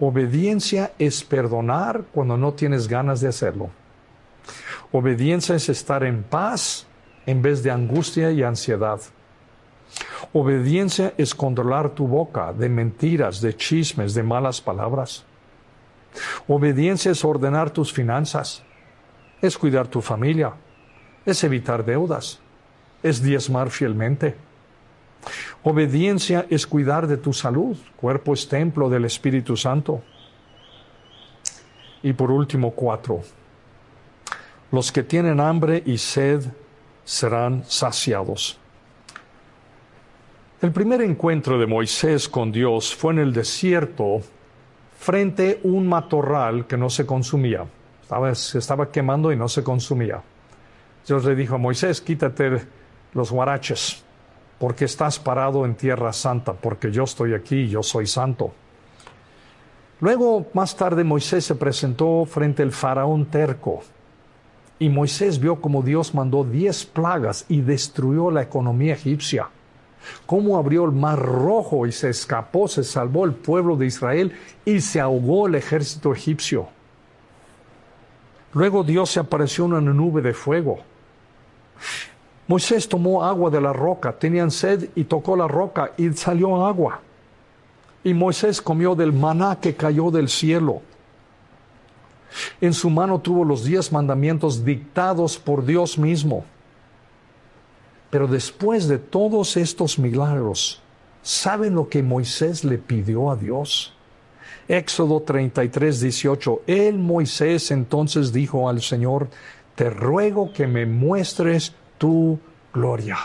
Obediencia 0.00 0.92
es 0.98 1.22
perdonar 1.22 2.04
cuando 2.12 2.36
no 2.36 2.54
tienes 2.54 2.88
ganas 2.88 3.20
de 3.20 3.28
hacerlo. 3.28 3.70
Obediencia 4.92 5.54
es 5.54 5.68
estar 5.68 6.02
en 6.02 6.22
paz 6.22 6.86
en 7.26 7.42
vez 7.42 7.62
de 7.62 7.70
angustia 7.70 8.32
y 8.32 8.42
ansiedad. 8.42 9.00
Obediencia 10.32 11.12
es 11.16 11.34
controlar 11.34 11.90
tu 11.90 12.08
boca 12.08 12.52
de 12.52 12.68
mentiras, 12.68 13.40
de 13.40 13.54
chismes, 13.56 14.14
de 14.14 14.22
malas 14.22 14.60
palabras. 14.60 15.24
Obediencia 16.48 17.12
es 17.12 17.24
ordenar 17.24 17.70
tus 17.70 17.92
finanzas 17.92 18.64
es 19.40 19.56
cuidar 19.56 19.88
tu 19.88 20.00
familia, 20.00 20.52
es 21.24 21.42
evitar 21.44 21.84
deudas, 21.84 22.40
es 23.02 23.22
diezmar 23.22 23.70
fielmente. 23.70 24.36
Obediencia 25.62 26.46
es 26.48 26.66
cuidar 26.66 27.06
de 27.06 27.16
tu 27.16 27.32
salud, 27.32 27.76
cuerpo 27.96 28.34
es 28.34 28.48
templo 28.48 28.88
del 28.88 29.04
Espíritu 29.04 29.56
Santo. 29.56 30.02
Y 32.02 32.12
por 32.12 32.30
último, 32.30 32.70
cuatro. 32.70 33.20
Los 34.72 34.90
que 34.90 35.02
tienen 35.02 35.40
hambre 35.40 35.82
y 35.84 35.98
sed 35.98 36.42
serán 37.04 37.64
saciados. 37.66 38.58
El 40.62 40.72
primer 40.72 41.02
encuentro 41.02 41.58
de 41.58 41.66
Moisés 41.66 42.28
con 42.28 42.52
Dios 42.52 42.94
fue 42.94 43.12
en 43.14 43.18
el 43.18 43.32
desierto 43.32 44.20
frente 44.98 45.60
a 45.62 45.66
un 45.66 45.88
matorral 45.88 46.66
que 46.66 46.76
no 46.76 46.90
se 46.90 47.06
consumía 47.06 47.66
se 48.34 48.58
estaba 48.58 48.90
quemando 48.90 49.32
y 49.32 49.36
no 49.36 49.48
se 49.48 49.62
consumía. 49.62 50.20
Dios 51.06 51.24
le 51.24 51.34
dijo 51.34 51.54
a 51.54 51.58
Moisés, 51.58 52.00
quítate 52.00 52.62
los 53.14 53.30
guaraches, 53.30 54.04
porque 54.60 54.84
estás 54.84 55.18
parado 55.18 55.64
en 55.64 55.74
tierra 55.74 56.12
santa, 56.12 56.52
porque 56.52 56.92
yo 56.92 57.04
estoy 57.04 57.32
aquí 57.32 57.62
y 57.62 57.68
yo 57.70 57.82
soy 57.82 58.06
santo. 58.06 58.52
Luego, 60.00 60.48
más 60.52 60.76
tarde, 60.76 61.02
Moisés 61.02 61.46
se 61.46 61.54
presentó 61.54 62.26
frente 62.26 62.62
al 62.62 62.70
faraón 62.70 63.24
terco. 63.24 63.80
Y 64.78 64.90
Moisés 64.90 65.40
vio 65.40 65.62
como 65.62 65.82
Dios 65.82 66.14
mandó 66.14 66.44
diez 66.44 66.84
plagas 66.84 67.46
y 67.48 67.62
destruyó 67.62 68.30
la 68.30 68.42
economía 68.42 68.92
egipcia. 68.92 69.48
Cómo 70.26 70.58
abrió 70.58 70.84
el 70.84 70.92
mar 70.92 71.18
rojo 71.18 71.86
y 71.86 71.92
se 71.92 72.10
escapó, 72.10 72.68
se 72.68 72.84
salvó 72.84 73.24
el 73.24 73.32
pueblo 73.32 73.76
de 73.76 73.86
Israel 73.86 74.34
y 74.66 74.82
se 74.82 75.00
ahogó 75.00 75.46
el 75.46 75.54
ejército 75.54 76.12
egipcio. 76.12 76.68
Luego 78.52 78.84
Dios 78.84 79.10
se 79.10 79.20
apareció 79.20 79.64
en 79.64 79.72
una 79.72 79.92
nube 79.94 80.20
de 80.20 80.34
fuego. 80.34 80.80
Moisés 82.50 82.88
tomó 82.88 83.22
agua 83.22 83.48
de 83.48 83.60
la 83.60 83.72
roca, 83.72 84.10
tenían 84.10 84.50
sed 84.50 84.90
y 84.96 85.04
tocó 85.04 85.36
la 85.36 85.46
roca 85.46 85.92
y 85.96 86.12
salió 86.14 86.66
agua. 86.66 87.00
Y 88.02 88.12
Moisés 88.12 88.60
comió 88.60 88.96
del 88.96 89.12
maná 89.12 89.60
que 89.60 89.76
cayó 89.76 90.10
del 90.10 90.28
cielo. 90.28 90.82
En 92.60 92.74
su 92.74 92.90
mano 92.90 93.20
tuvo 93.20 93.44
los 93.44 93.62
diez 93.62 93.92
mandamientos 93.92 94.64
dictados 94.64 95.38
por 95.38 95.64
Dios 95.64 95.96
mismo. 95.96 96.44
Pero 98.10 98.26
después 98.26 98.88
de 98.88 98.98
todos 98.98 99.56
estos 99.56 99.96
milagros, 99.96 100.82
¿saben 101.22 101.76
lo 101.76 101.88
que 101.88 102.02
Moisés 102.02 102.64
le 102.64 102.78
pidió 102.78 103.30
a 103.30 103.36
Dios? 103.36 103.94
Éxodo 104.66 105.20
33, 105.20 106.00
18. 106.00 106.62
El 106.66 106.98
Moisés 106.98 107.70
entonces 107.70 108.32
dijo 108.32 108.68
al 108.68 108.82
Señor, 108.82 109.28
te 109.76 109.88
ruego 109.88 110.52
que 110.52 110.66
me 110.66 110.84
muestres 110.84 111.74
tu 112.00 112.38
gloria. 112.72 113.18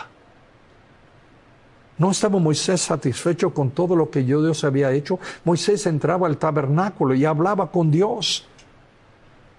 ¿No 1.96 2.10
estaba 2.10 2.38
Moisés 2.38 2.82
satisfecho 2.82 3.54
con 3.54 3.70
todo 3.70 3.96
lo 3.96 4.10
que 4.10 4.22
Dios 4.22 4.64
había 4.64 4.92
hecho? 4.92 5.18
Moisés 5.44 5.86
entraba 5.86 6.26
al 6.26 6.36
tabernáculo 6.36 7.14
y 7.14 7.24
hablaba 7.24 7.70
con 7.70 7.90
Dios. 7.90 8.46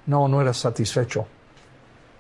No, 0.06 0.27
no 0.27 0.39
era 0.39 0.53
satisfecho. 0.53 1.25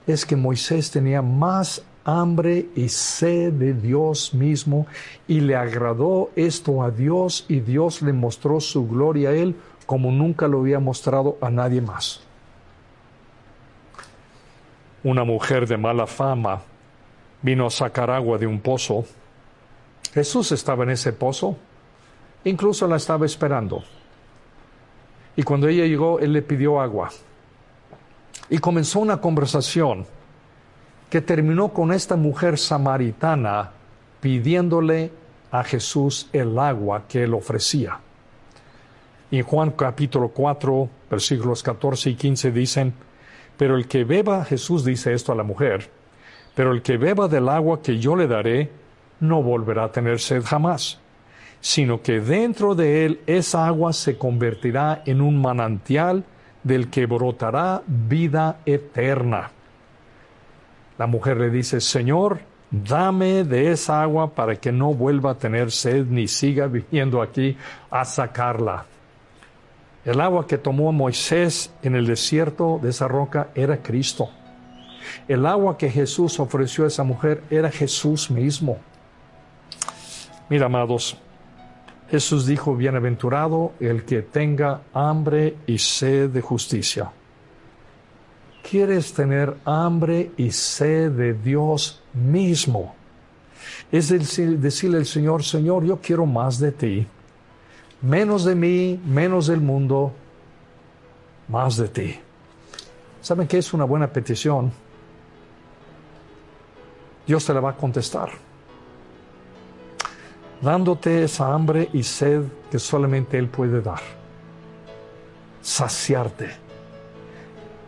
Es 0.07 0.25
que 0.25 0.35
Moisés 0.35 0.89
tenía 0.89 1.21
más 1.21 1.83
hambre 2.03 2.69
y 2.75 2.89
sed 2.89 3.53
de 3.53 3.75
Dios 3.75 4.33
mismo 4.33 4.87
y 5.27 5.41
le 5.41 5.55
agradó 5.55 6.31
esto 6.35 6.81
a 6.81 6.89
Dios 6.89 7.45
y 7.47 7.59
Dios 7.59 8.01
le 8.01 8.13
mostró 8.13 8.59
su 8.59 8.87
gloria 8.87 9.29
a 9.29 9.33
él 9.33 9.55
como 9.85 10.11
nunca 10.11 10.47
lo 10.47 10.61
había 10.61 10.79
mostrado 10.79 11.37
a 11.41 11.51
nadie 11.51 11.81
más. 11.81 12.27
una 15.03 15.23
mujer 15.23 15.67
de 15.67 15.77
mala 15.77 16.05
fama 16.05 16.61
vino 17.41 17.67
a 17.67 17.69
sacar 17.69 18.09
agua 18.09 18.37
de 18.37 18.47
un 18.47 18.59
pozo. 18.59 19.05
Jesús 20.13 20.51
estaba 20.51 20.83
en 20.83 20.91
ese 20.91 21.13
pozo, 21.13 21.57
incluso 22.43 22.87
la 22.87 22.97
estaba 22.97 23.25
esperando. 23.25 23.83
Y 25.35 25.43
cuando 25.43 25.67
ella 25.67 25.85
llegó, 25.85 26.19
él 26.19 26.33
le 26.33 26.41
pidió 26.41 26.81
agua. 26.81 27.09
Y 28.49 28.57
comenzó 28.57 28.99
una 28.99 29.21
conversación 29.21 30.05
que 31.09 31.21
terminó 31.21 31.69
con 31.69 31.93
esta 31.93 32.15
mujer 32.15 32.57
samaritana 32.57 33.71
pidiéndole 34.19 35.11
a 35.51 35.63
Jesús 35.63 36.29
el 36.33 36.57
agua 36.57 37.03
que 37.07 37.23
él 37.23 37.33
ofrecía. 37.33 37.99
Y 39.29 39.39
en 39.39 39.43
Juan 39.43 39.71
capítulo 39.71 40.29
4, 40.29 40.89
versículos 41.09 41.61
14 41.61 42.09
y 42.09 42.15
15 42.15 42.51
dicen, 42.51 42.93
pero 43.57 43.75
el 43.75 43.87
que 43.87 44.03
beba, 44.03 44.45
Jesús 44.45 44.85
dice 44.85 45.13
esto 45.13 45.31
a 45.31 45.35
la 45.35 45.43
mujer, 45.43 45.89
pero 46.57 46.71
el 46.71 46.81
que 46.81 46.97
beba 46.97 47.27
del 47.27 47.49
agua 47.49 47.83
que 47.83 47.99
yo 47.99 48.15
le 48.15 48.25
daré, 48.25 48.71
no 49.19 49.43
volverá 49.43 49.83
a 49.83 49.91
tener 49.91 50.19
sed 50.19 50.41
jamás, 50.43 50.99
sino 51.61 52.01
que 52.01 52.19
dentro 52.19 52.73
de 52.73 53.05
él 53.05 53.21
esa 53.27 53.67
agua 53.67 53.93
se 53.93 54.17
convertirá 54.17 55.03
en 55.05 55.21
un 55.21 55.39
manantial 55.39 56.23
del 56.63 56.89
que 56.89 57.05
brotará 57.05 57.83
vida 57.85 58.61
eterna. 58.65 59.51
La 60.97 61.05
mujer 61.05 61.37
le 61.37 61.51
dice, 61.51 61.79
Señor, 61.79 62.39
dame 62.71 63.43
de 63.43 63.71
esa 63.71 64.01
agua 64.01 64.33
para 64.33 64.55
que 64.55 64.71
no 64.71 64.95
vuelva 64.95 65.33
a 65.33 65.37
tener 65.37 65.69
sed 65.69 66.07
ni 66.07 66.27
siga 66.27 66.65
viniendo 66.65 67.21
aquí 67.21 67.55
a 67.91 68.03
sacarla. 68.03 68.83
El 70.03 70.19
agua 70.19 70.47
que 70.47 70.57
tomó 70.57 70.91
Moisés 70.91 71.71
en 71.83 71.93
el 71.93 72.07
desierto 72.07 72.79
de 72.81 72.89
esa 72.89 73.07
roca 73.07 73.49
era 73.53 73.77
Cristo. 73.77 74.31
El 75.27 75.45
agua 75.45 75.77
que 75.77 75.89
Jesús 75.89 76.39
ofreció 76.39 76.83
a 76.83 76.87
esa 76.87 77.03
mujer 77.03 77.43
era 77.49 77.71
Jesús 77.71 78.29
mismo. 78.29 78.77
Mira, 80.49 80.67
amados, 80.67 81.17
Jesús 82.09 82.45
dijo, 82.45 82.75
bienaventurado 82.75 83.73
el 83.79 84.05
que 84.05 84.21
tenga 84.21 84.81
hambre 84.93 85.57
y 85.67 85.77
sed 85.77 86.29
de 86.29 86.41
justicia. 86.41 87.11
¿Quieres 88.69 89.13
tener 89.13 89.55
hambre 89.65 90.31
y 90.37 90.51
sed 90.51 91.11
de 91.11 91.33
Dios 91.33 92.01
mismo? 92.13 92.95
Es 93.91 94.09
decirle 94.09 94.97
al 94.97 95.05
Señor, 95.05 95.43
Señor, 95.43 95.83
yo 95.85 95.99
quiero 96.01 96.25
más 96.25 96.59
de 96.59 96.71
ti 96.71 97.07
menos 98.01 98.45
de 98.45 98.55
mí, 98.55 98.99
menos 99.05 99.47
del 99.47 99.61
mundo, 99.61 100.13
más 101.47 101.77
de 101.77 101.87
ti. 101.87 102.19
¿Saben 103.21 103.47
qué 103.47 103.57
es 103.57 103.73
una 103.73 103.85
buena 103.85 104.07
petición? 104.07 104.71
Dios 107.27 107.45
te 107.45 107.53
la 107.53 107.59
va 107.59 107.71
a 107.71 107.75
contestar, 107.75 108.29
dándote 110.61 111.25
esa 111.25 111.53
hambre 111.53 111.89
y 111.91 112.01
sed 112.01 112.43
que 112.71 112.79
solamente 112.79 113.37
Él 113.37 113.49
puede 113.49 113.81
dar, 113.81 113.99
saciarte, 115.61 116.49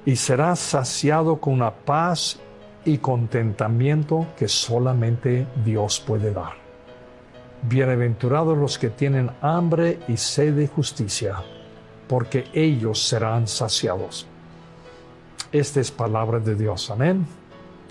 y 0.05 0.17
serás 0.17 0.59
saciado 0.59 1.37
con 1.37 1.53
una 1.53 1.71
paz 1.71 2.37
y 2.83 2.97
contentamiento 2.97 4.27
que 4.37 4.49
solamente 4.49 5.47
Dios 5.63 6.01
puede 6.05 6.33
dar. 6.33 6.53
Bienaventurados 7.61 8.57
los 8.57 8.77
que 8.77 8.89
tienen 8.89 9.31
hambre 9.41 9.99
y 10.07 10.17
sed 10.17 10.53
de 10.53 10.67
justicia, 10.67 11.35
porque 12.07 12.45
ellos 12.53 13.01
serán 13.01 13.47
saciados. 13.47 14.27
Esta 15.51 15.79
es 15.79 15.91
palabra 15.91 16.39
de 16.39 16.55
Dios. 16.55 16.89
Amén. 16.89 17.25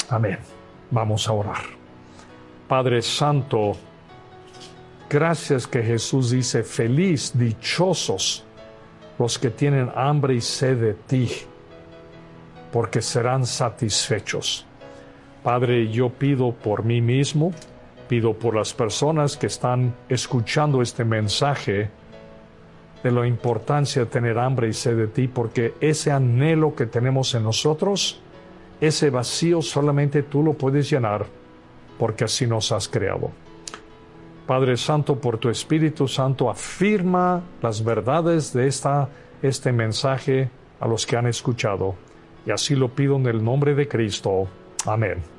Amén. 0.09 0.58
Vamos 0.91 1.29
a 1.29 1.33
orar. 1.33 1.63
Padre 2.67 3.03
Santo, 3.03 3.77
gracias 5.09 5.67
que 5.67 5.83
Jesús 5.83 6.31
dice, 6.31 6.63
feliz, 6.63 7.33
dichosos 7.35 8.45
los 9.19 9.39
que 9.39 9.51
tienen 9.51 9.91
hambre 9.95 10.35
y 10.35 10.41
sed 10.41 10.77
de 10.77 10.95
ti, 10.95 11.31
porque 12.71 13.03
serán 13.03 13.47
satisfechos. 13.47 14.65
Padre, 15.43 15.91
yo 15.91 16.11
pido 16.11 16.53
por 16.53 16.85
mí 16.85 17.01
mismo, 17.01 17.53
Pido 18.09 18.33
por 18.33 18.57
las 18.57 18.73
personas 18.73 19.37
que 19.37 19.49
están 19.49 19.95
escuchando 20.09 20.81
este 20.81 21.05
mensaje 21.05 21.91
de 23.03 23.13
la 23.13 23.27
importancia 23.27 24.03
de 24.05 24.11
tener 24.11 24.39
hambre 24.39 24.69
y 24.69 24.73
sed 24.73 24.97
de 24.97 25.09
ti, 25.09 25.29
porque 25.29 25.75
ese 25.83 26.11
anhelo 26.11 26.75
que 26.75 26.87
tenemos 26.87 27.35
en 27.35 27.45
nosotros, 27.45 28.19
ese 28.81 29.11
vacío 29.11 29.63
solamente 29.63 30.23
tú 30.23 30.43
lo 30.43 30.55
puedes 30.55 30.89
llenar, 30.91 31.27
porque 31.99 32.25
así 32.25 32.47
nos 32.47 32.71
has 32.73 32.89
creado. 32.89 33.31
Padre 34.47 34.77
Santo, 34.77 35.17
por 35.17 35.39
tu 35.39 35.51
Espíritu 35.51 36.09
Santo, 36.09 36.49
afirma 36.49 37.43
las 37.61 37.85
verdades 37.85 38.53
de 38.53 38.67
esta, 38.67 39.09
este 39.43 39.73
mensaje 39.73 40.49
a 40.81 40.89
los 40.89 41.07
que 41.07 41.17
han 41.17 41.27
escuchado. 41.27 41.97
Y 42.47 42.51
así 42.51 42.75
lo 42.75 42.89
pido 42.89 43.17
en 43.17 43.27
el 43.27 43.45
nombre 43.45 43.75
de 43.75 43.87
Cristo. 43.87 44.49
Amén. 44.87 45.38